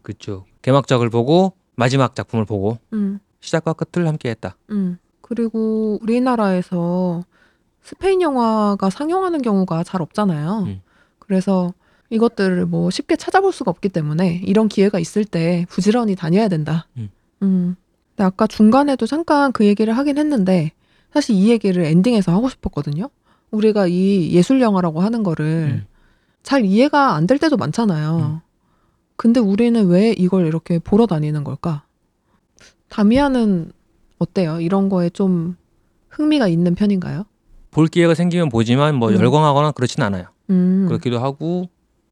[0.02, 0.44] 그렇죠.
[0.62, 4.56] 개막작을 보고 마지막 작품을 보고 음, 시작과 끝을 함께했다.
[4.70, 4.98] 음.
[5.20, 7.22] 그리고 우리나라에서
[7.82, 10.64] 스페인 영화가 상영하는 경우가 잘 없잖아요.
[10.66, 10.80] 음.
[11.18, 11.72] 그래서
[12.10, 16.86] 이것들을 뭐 쉽게 찾아볼 수가 없기 때문에 이런 기회가 있을 때 부지런히 다녀야 된다.
[16.96, 17.10] 음.
[17.42, 17.76] 음.
[18.10, 20.72] 근데 아까 중간에도 잠깐 그 얘기를 하긴 했는데
[21.12, 23.10] 사실 이 얘기를 엔딩에서 하고 싶었거든요.
[23.50, 25.44] 우리가 이 예술 영화라고 하는 거를
[25.82, 25.86] 음.
[26.42, 28.40] 잘 이해가 안 될 때도 많잖아요.
[29.16, 31.82] 근데 우리는 왜 이걸 이렇게 보러 다니는 걸까?
[32.88, 33.72] 다미아는
[34.18, 34.60] 어때요?
[34.60, 35.56] 이런 거에 좀
[36.10, 37.24] 흥미가 있는 편인가요?
[37.70, 39.14] 볼 기회가 생기면 보지만 뭐 음.
[39.16, 40.26] 열광하거나 그렇진 않아요.
[40.50, 40.86] 음.
[40.88, 41.68] 그렇기도 하고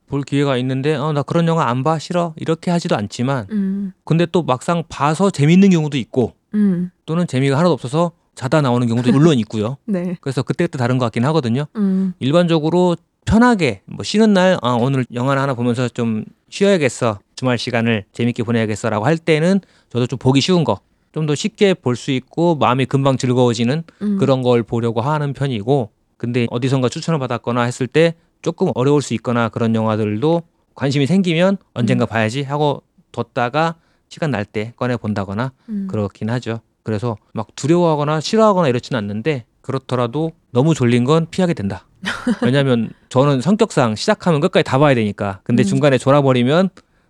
[0.06, 3.92] 볼 기회가 있는데 어, 나 그런 영화 안 봐 싫어 이렇게 하지도 않지만 음.
[4.04, 6.90] 근데 또 막상 봐서 재밌는 경우도 있고 음.
[7.06, 9.76] 또는 재미가 하나도 없어서 자다 나오는 경우도 물론 있고요.
[9.86, 10.16] 네.
[10.20, 11.66] 그래서 그때그때 다른 것 같긴 하거든요.
[11.76, 12.12] 음.
[12.18, 18.42] 일반적으로 편하게 뭐 쉬는 날 아, 오늘 영화를 하나 보면서 좀 쉬어야겠어 주말 시간을 재밌게
[18.44, 20.78] 보내야겠어라고 할 때는 저도 좀 보기 쉬운 거
[21.12, 24.18] 좀 더 쉽게 볼 수 있고 마음이 금방 즐거워지는 음.
[24.18, 28.14] 그런 걸 보려고 하는 편이고 근데 어디선가 추천을 받았거나 했을 때
[28.46, 30.40] 조금 어려울 수 있거나 그런 영화들도
[30.76, 32.06] 관심이 생기면 언젠가 음.
[32.06, 33.74] 봐야지 하고 뒀다가
[34.08, 35.88] 시간 날 때 꺼내 본다거나 음.
[35.90, 36.60] 그렇긴 하죠.
[36.84, 41.88] 그래서 막 두려워하거나 싫어하거나 이렇지는 않는데 그렇더라도 너무 졸린 건 피하게 된다.
[42.40, 45.40] 왜냐하면 저는 성격상 시작하면 끝까지 다 봐야 되니까.
[45.42, 45.66] 근데 음.
[45.66, 46.68] 중간에 졸아버리면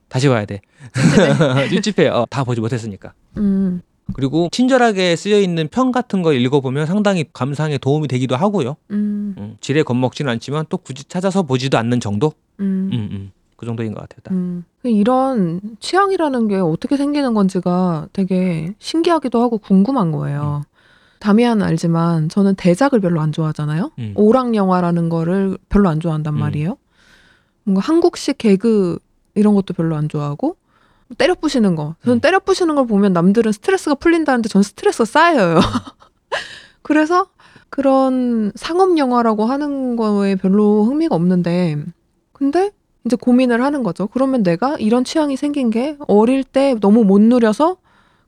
[0.08, 0.62] 다시 봐야 돼.
[1.68, 2.08] 찝찝해.
[2.08, 3.12] 어, 다 보지 못했으니까.
[3.36, 3.82] 음.
[4.14, 8.76] 그리고 친절하게 쓰여 있는 평 같은 거 읽어보면 상당히 감상에 도움이 되기도 하고요.
[8.90, 9.34] 음.
[9.38, 12.32] 음, 지레 겁먹지는 않지만 또 굳이 찾아서 보지도 않는 정도?
[12.60, 12.90] 음.
[12.92, 13.32] 음, 음.
[13.56, 14.20] 그 정도인 것 같아요.
[14.22, 14.32] 딱.
[14.32, 14.64] 음.
[14.84, 20.62] 이런 취향이라는 게 어떻게 생기는 건지가 되게 신기하기도 하고 궁금한 거예요.
[21.18, 23.90] 다미아는 알지만 저는 대작을 별로 안 좋아하잖아요.
[23.98, 24.12] 음.
[24.14, 26.38] 오락 영화라는 거를 별로 안 좋아한단 음.
[26.38, 26.76] 말이에요.
[27.64, 28.98] 뭔가 한국식 개그
[29.34, 30.56] 이런 것도 별로 안 좋아하고
[31.18, 31.94] 때려 부시는 거.
[32.04, 32.20] 저는 음.
[32.20, 35.60] 때려 부시는 걸 보면 남들은 스트레스가 풀린다는데 전 스트레스가 쌓여요.
[36.82, 37.28] 그래서
[37.70, 41.76] 그런 상업 영화라고 하는 거에 별로 흥미가 없는데
[42.32, 42.70] 근데
[43.04, 44.08] 이제 고민을 하는 거죠.
[44.08, 47.76] 그러면 내가 이런 취향이 생긴 게 어릴 때 너무 못 누려서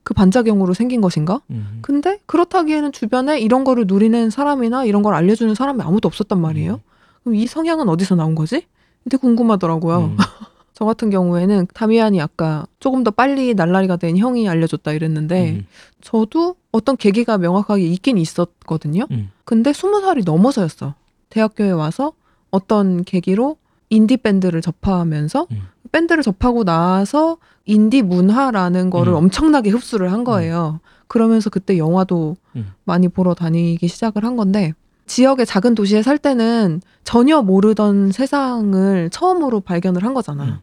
[0.05, 1.43] 그 반작용으로 생긴 것인가?
[1.51, 1.81] 음.
[1.83, 6.75] 근데 그렇다기에는 주변에 이런 거를 누리는 사람이나 이런 걸 알려주는 사람이 아무도 없었단 말이에요.
[6.75, 6.81] 음.
[7.23, 8.67] 그럼 이 성향은 어디서 나온 거지?
[9.05, 9.99] 근데 궁금하더라고요.
[9.99, 10.17] 음.
[10.79, 15.67] 저 같은 경우에는 다미안이 아까 조금 더 빨리 날라리가 된 형이 알려줬다 이랬는데 음.
[16.01, 19.09] 저도 어떤 계기가 명확하게 있긴 있었거든요.
[19.11, 19.33] 음.
[19.45, 20.95] 근데 스무 살이 넘어서였어.
[21.31, 22.13] 대학교에 와서
[22.53, 23.57] 어떤 계기로
[23.91, 25.63] 인디 밴드를 접하면서 음.
[25.91, 29.17] 밴드를 접하고 나서 인디 문화라는 거를 음.
[29.17, 30.79] 엄청나게 흡수를 한 거예요.
[31.09, 32.71] 그러면서 그때 영화도 음.
[32.85, 34.75] 많이 보러 다니기 시작을 한 건데
[35.07, 40.63] 지역의 작은 도시에 살 때는 전혀 모르던 세상을 처음으로 발견을 한 거잖아.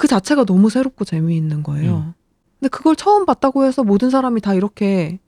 [0.00, 0.02] 음.
[0.02, 1.96] 그 자체가 너무 새롭고 재미있는 거예요.
[2.06, 2.14] 음.
[2.58, 5.18] 근데 그걸 처음 봤다고 해서 모든 사람이 다 이렇게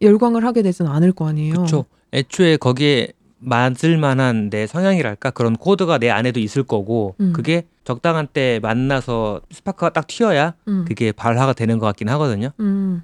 [0.00, 1.52] 열광을 하게 되지는 않을 거 아니에요.
[1.52, 1.84] 그렇죠.
[2.14, 7.32] 애초에 거기에 맞을 만한 내 성향이랄까 그런 코드가 내 안에도 있을 거고 음.
[7.34, 10.84] 그게 적당한 때 만나서 스파크가 딱 튀어야 음.
[10.86, 12.50] 그게 발화가 되는 것 같긴 하거든요.
[12.60, 13.02] 음.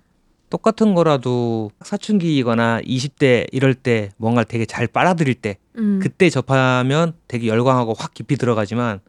[0.48, 6.00] 똑같은 거라도 사춘기이거나 20대 이럴 때 뭔가를 되게 잘 빨아들일 때 음.
[6.02, 9.00] 그때 접하면 되게 열광하고 확 깊이 들어가지만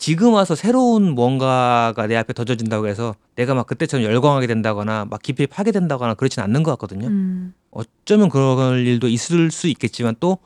[0.00, 5.46] 지금 와서 새로운 뭔가가 내 앞에 던져진다고 해서 내가 막 그때처럼 열광하게 된다거나 막 깊이
[5.46, 7.08] 파게 된다거나 그렇진 않는 것 같거든요.
[7.08, 7.52] 음.
[7.70, 10.38] 어쩌면 그럴 일도 있을 수 있겠지만 또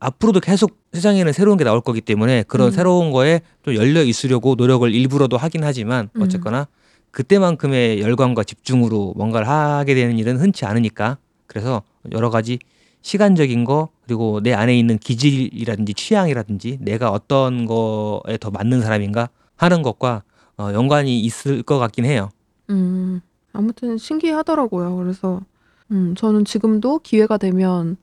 [0.00, 2.72] 앞으로도 계속 세상에는 새로운 게 나올 거기 때문에 그런 음.
[2.72, 6.22] 새로운 거에 좀 열려 있으려고 노력을 일부러도 하긴 하지만 음.
[6.22, 6.66] 어쨌거나
[7.12, 12.58] 그때만큼의 열광과 집중으로 뭔가를 하게 되는 일은 흔치 않으니까 그래서 여러 가지
[13.06, 19.82] 시간적인 거 그리고 내 안에 있는 기질이라든지 취향이라든지 내가 어떤 거에 더 맞는 사람인가 하는
[19.82, 20.24] 것과
[20.58, 22.30] 어, 연관이 있을 것 같긴 해요.
[22.68, 23.20] 음.
[23.52, 24.96] 아무튼 신기하더라고요.
[24.96, 25.40] 그래서
[25.92, 27.96] 음, 저는 지금도 기회가 되면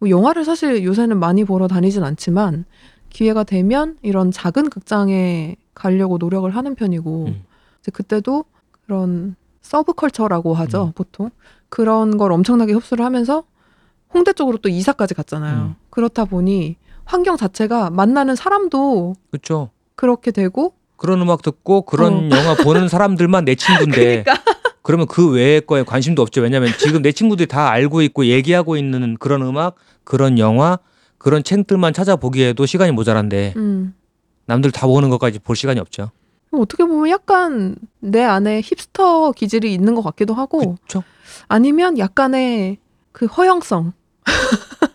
[0.00, 2.64] 뭐 영화를 사실 요새는 많이 보러 다니진 않지만
[3.10, 7.44] 기회가 되면 이런 작은 극장에 가려고 노력을 하는 편이고 음.
[7.80, 8.44] 이제 그때도
[8.86, 10.92] 그런 서브컬처라고 하죠 음.
[10.96, 11.30] 보통
[11.68, 13.44] 그런 걸 엄청나게 흡수를 하면서
[14.12, 15.56] 홍대 쪽으로 또 이사까지 갔잖아요.
[15.56, 15.74] 음.
[15.90, 19.70] 그렇다 보니 환경 자체가 만나는 사람도 그렇죠.
[19.94, 24.22] 그렇게 되고 그런 음악 듣고 그런 영화 보는 사람들만 내 친구인데 어.
[24.24, 24.52] 그러니까
[24.82, 26.40] 그러면 그 외의 거에 관심도 없죠.
[26.40, 30.78] 왜냐하면 지금 내 친구들이 다 알고 있고 얘기하고 있는 그런 음악, 그런 영화,
[31.18, 33.94] 그런 책들만 찾아보기에도 시간이 모자란데 음.
[34.46, 36.10] 남들 다 보는 것까지 볼 시간이 없죠.
[36.50, 41.02] 어떻게 보면 약간 내 안에 힙스터 기질이 있는 것 같기도 하고 그렇죠.
[41.48, 42.78] 아니면 약간의
[43.12, 43.92] 그 허영성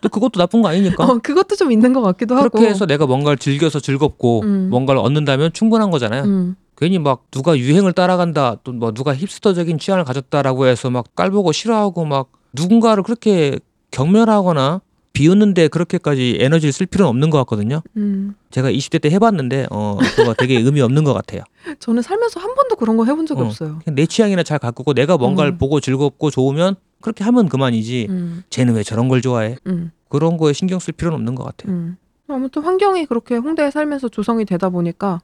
[0.00, 1.04] 또 그것도 나쁜 거 아니니까.
[1.04, 4.68] 어, 그것도 좀 있는 것 같기도 하고 그렇게 해서 내가 뭔가를 즐겨서 즐겁고 음.
[4.70, 6.24] 뭔가를 얻는다면 충분한 거잖아요.
[6.24, 11.52] 음, 괜히 막 누가 유행을 따라간다 또 뭐 누가 힙스터적인 취향을 가졌다라고 해서 막 깔보고
[11.52, 13.58] 싫어하고 막 누군가를 그렇게
[13.90, 14.80] 경멸하거나
[15.12, 17.82] 비웃는데 그렇게까지 에너지를 쓸 필요는 없는 것 같거든요.
[17.96, 18.34] 음.
[18.52, 21.42] 제가 20대 때 해봤는데 어 그거 되게 의미 없는 것 같아요.
[21.80, 23.44] 저는 살면서 한 번도 그런 거 해본 적이 어.
[23.46, 23.80] 없어요.
[23.86, 25.58] 내 취향이나 잘 가꾸고 내가 뭔가를 음.
[25.58, 28.06] 보고 즐겁고 좋으면 그렇게 하면 그만이지.
[28.10, 28.42] 음.
[28.50, 29.56] 쟤는 왜 저런 걸 좋아해?
[29.66, 29.90] 음.
[30.08, 31.72] 그런 거에 신경 쓸 필요는 없는 것 같아요.
[31.72, 31.96] 음.
[32.28, 35.20] 아무튼 환경이 그렇게 홍대에 살면서 조성이 되다 보니까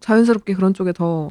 [0.00, 1.28] 자연스럽게 그런 쪽에 더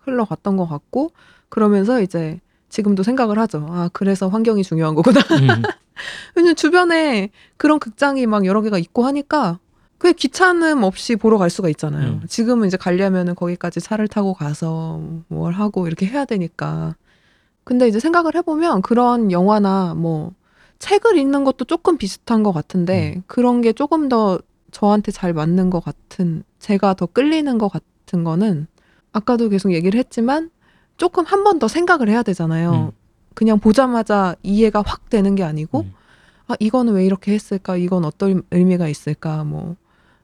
[0.00, 1.12] 흘러갔던 것 같고
[1.48, 3.66] 그러면서 이제 지금도 생각을 하죠.
[3.70, 5.20] 아 그래서 환경이 중요한 거구나.
[5.20, 5.62] 음.
[6.34, 9.58] 왜냐면 주변에 그런 극장이 막 여러 개가 있고 하니까
[9.96, 12.20] 그게 귀찮음 없이 보러 갈 수가 있잖아요.
[12.22, 12.22] 음.
[12.28, 16.94] 지금은 이제 가려면은 거기까지 차를 타고 가서 뭘 하고 이렇게 해야 되니까.
[17.68, 20.32] 근데 이제 생각을 해보면 그런 영화나 뭐
[20.78, 24.38] 책을 읽는 것도 조금 비슷한 것 같은데 그런 게 조금 더
[24.70, 28.66] 저한테 잘 맞는 것 같은 제가 더 끌리는 것 같은 거는
[29.12, 30.50] 아까도 계속 얘기를 했지만
[30.96, 32.72] 조금 한 번 더 생각을 해야 되잖아요.
[32.72, 32.90] 음.
[33.34, 35.92] 그냥 보자마자 이해가 확 되는 게 아니고 음.
[36.46, 39.76] 아 이거는 왜 이렇게 했을까 이건 어떤 의미가 있을까 뭐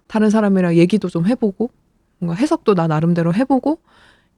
[0.07, 1.71] 다른 사람이랑 얘기도 좀 해보고
[2.19, 3.81] 뭔가 해석도 나 나름대로 해보고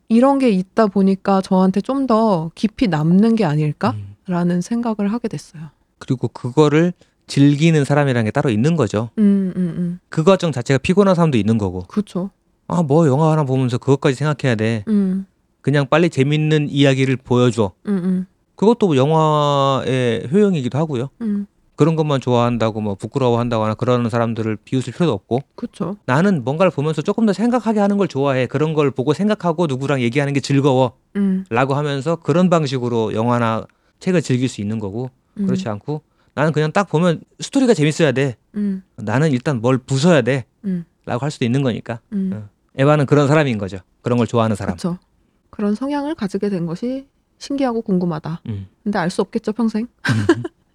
[0.09, 4.61] 이런 게 있다 보니까 저한테 좀 더 깊이 남는 게 아닐까라는 음.
[4.61, 5.62] 생각을 하게 됐어요.
[5.98, 6.92] 그리고 그거를
[7.26, 9.11] 즐기는 사람이라는 게 따로 있는 거죠.
[9.18, 10.00] 음, 음, 음.
[10.09, 11.82] 그 과정 자체가 피곤한 사람도 있는 거고.
[11.88, 12.30] 그렇죠.
[12.68, 14.84] 아, 뭐 영화 하나 보면서 그것까지 생각해야 돼.
[14.86, 15.26] 음,
[15.62, 17.72] 그냥 빨리 재밌는 이야기를 보여줘.
[17.88, 21.09] 음, 음, 그것도 영화의 효용이기도 하고요.
[21.22, 21.46] 음.
[21.76, 25.96] 그런 것만 좋아한다고 뭐 부끄러워한다거나 그러는 사람들을 비웃을 필요도 없고 그렇죠.
[26.06, 28.46] 나는 뭔가를 보면서 조금 더 생각하게 하는 걸 좋아해.
[28.46, 30.96] 그런 걸 보고 생각하고 누구랑 얘기하는 게 즐거워.
[31.16, 33.64] 음, 라고 하면서 그런 방식으로 영화나
[34.00, 36.02] 책을 즐길 수 있는 거고 음, 그렇지 않고
[36.34, 38.36] 나는 그냥 딱 보면 스토리가 재밌어야 돼.
[38.54, 40.44] 음, 나는 일단 뭘 부숴야 돼.
[40.64, 42.00] 음, 라고 할 수도 있는 거니까.
[42.12, 42.30] 음.
[42.34, 42.48] 어.
[42.78, 43.78] 에바는 그런 사람인 거죠.
[44.02, 44.76] 그런 걸 좋아하는 사람.
[44.76, 44.98] 그렇죠.
[45.50, 47.06] 그런 성향을 가지게 된 것이
[47.38, 48.42] 신기하고 궁금하다.
[48.48, 48.66] 음.
[48.82, 49.86] 근데 알 수 없겠죠 평생.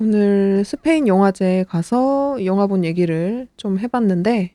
[0.00, 4.52] 오늘 스페인 영화제에 가서 영화 본 얘기를 좀 해봤는데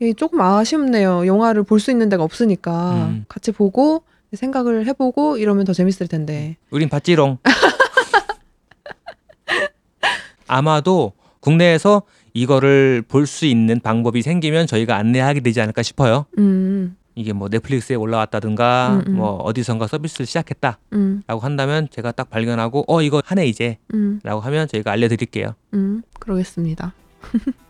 [0.00, 1.26] 이 조금 아쉽네요.
[1.26, 3.24] 영화를 볼 수 있는 데가 없으니까 음.
[3.28, 4.02] 같이 보고
[4.34, 6.56] 생각을 해보고 이러면 더 재밌을 텐데.
[6.70, 7.38] 우린 봤지롱.
[10.46, 12.02] 아마도 국내에서
[12.34, 16.26] 이거를 볼 수 있는 방법이 생기면 저희가 안내하게 되지 않을까 싶어요.
[16.38, 19.16] 음, 이게 뭐 넷플릭스에 올라왔다든가 음, 음.
[19.16, 24.68] 뭐 어디선가 서비스를 시작했다라고 음, 한다면 제가 딱 발견하고 어 이거 하네 이제라고 음, 하면
[24.68, 25.54] 저희가 알려드릴게요.
[25.74, 26.92] 음, 그러겠습니다.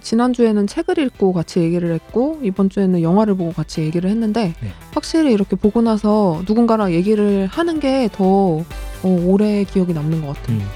[0.00, 4.68] 지난주에는 책을 읽고 같이 얘기를 했고 이번 주에는 영화를 보고 같이 얘기를 했는데 네.
[4.92, 8.64] 확실히 이렇게 보고 나서 누군가랑 얘기를 하는 게더
[9.04, 10.56] 오래 기억이 남는 것 같아요.
[10.56, 10.66] 음.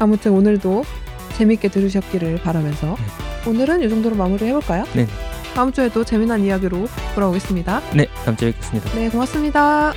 [0.00, 0.82] 아무튼 오늘도
[1.36, 3.48] 재밌게 들으셨기를 바라면서 네.
[3.48, 4.84] 오늘은 이 정도로 마무리 해볼까요?
[4.96, 5.06] 네.
[5.54, 7.80] 다음 주에도 재미난 이야기로 돌아오겠습니다.
[7.94, 8.90] 네, 다음 주에 뵙겠습니다.
[8.94, 9.92] 네, 고맙습니다.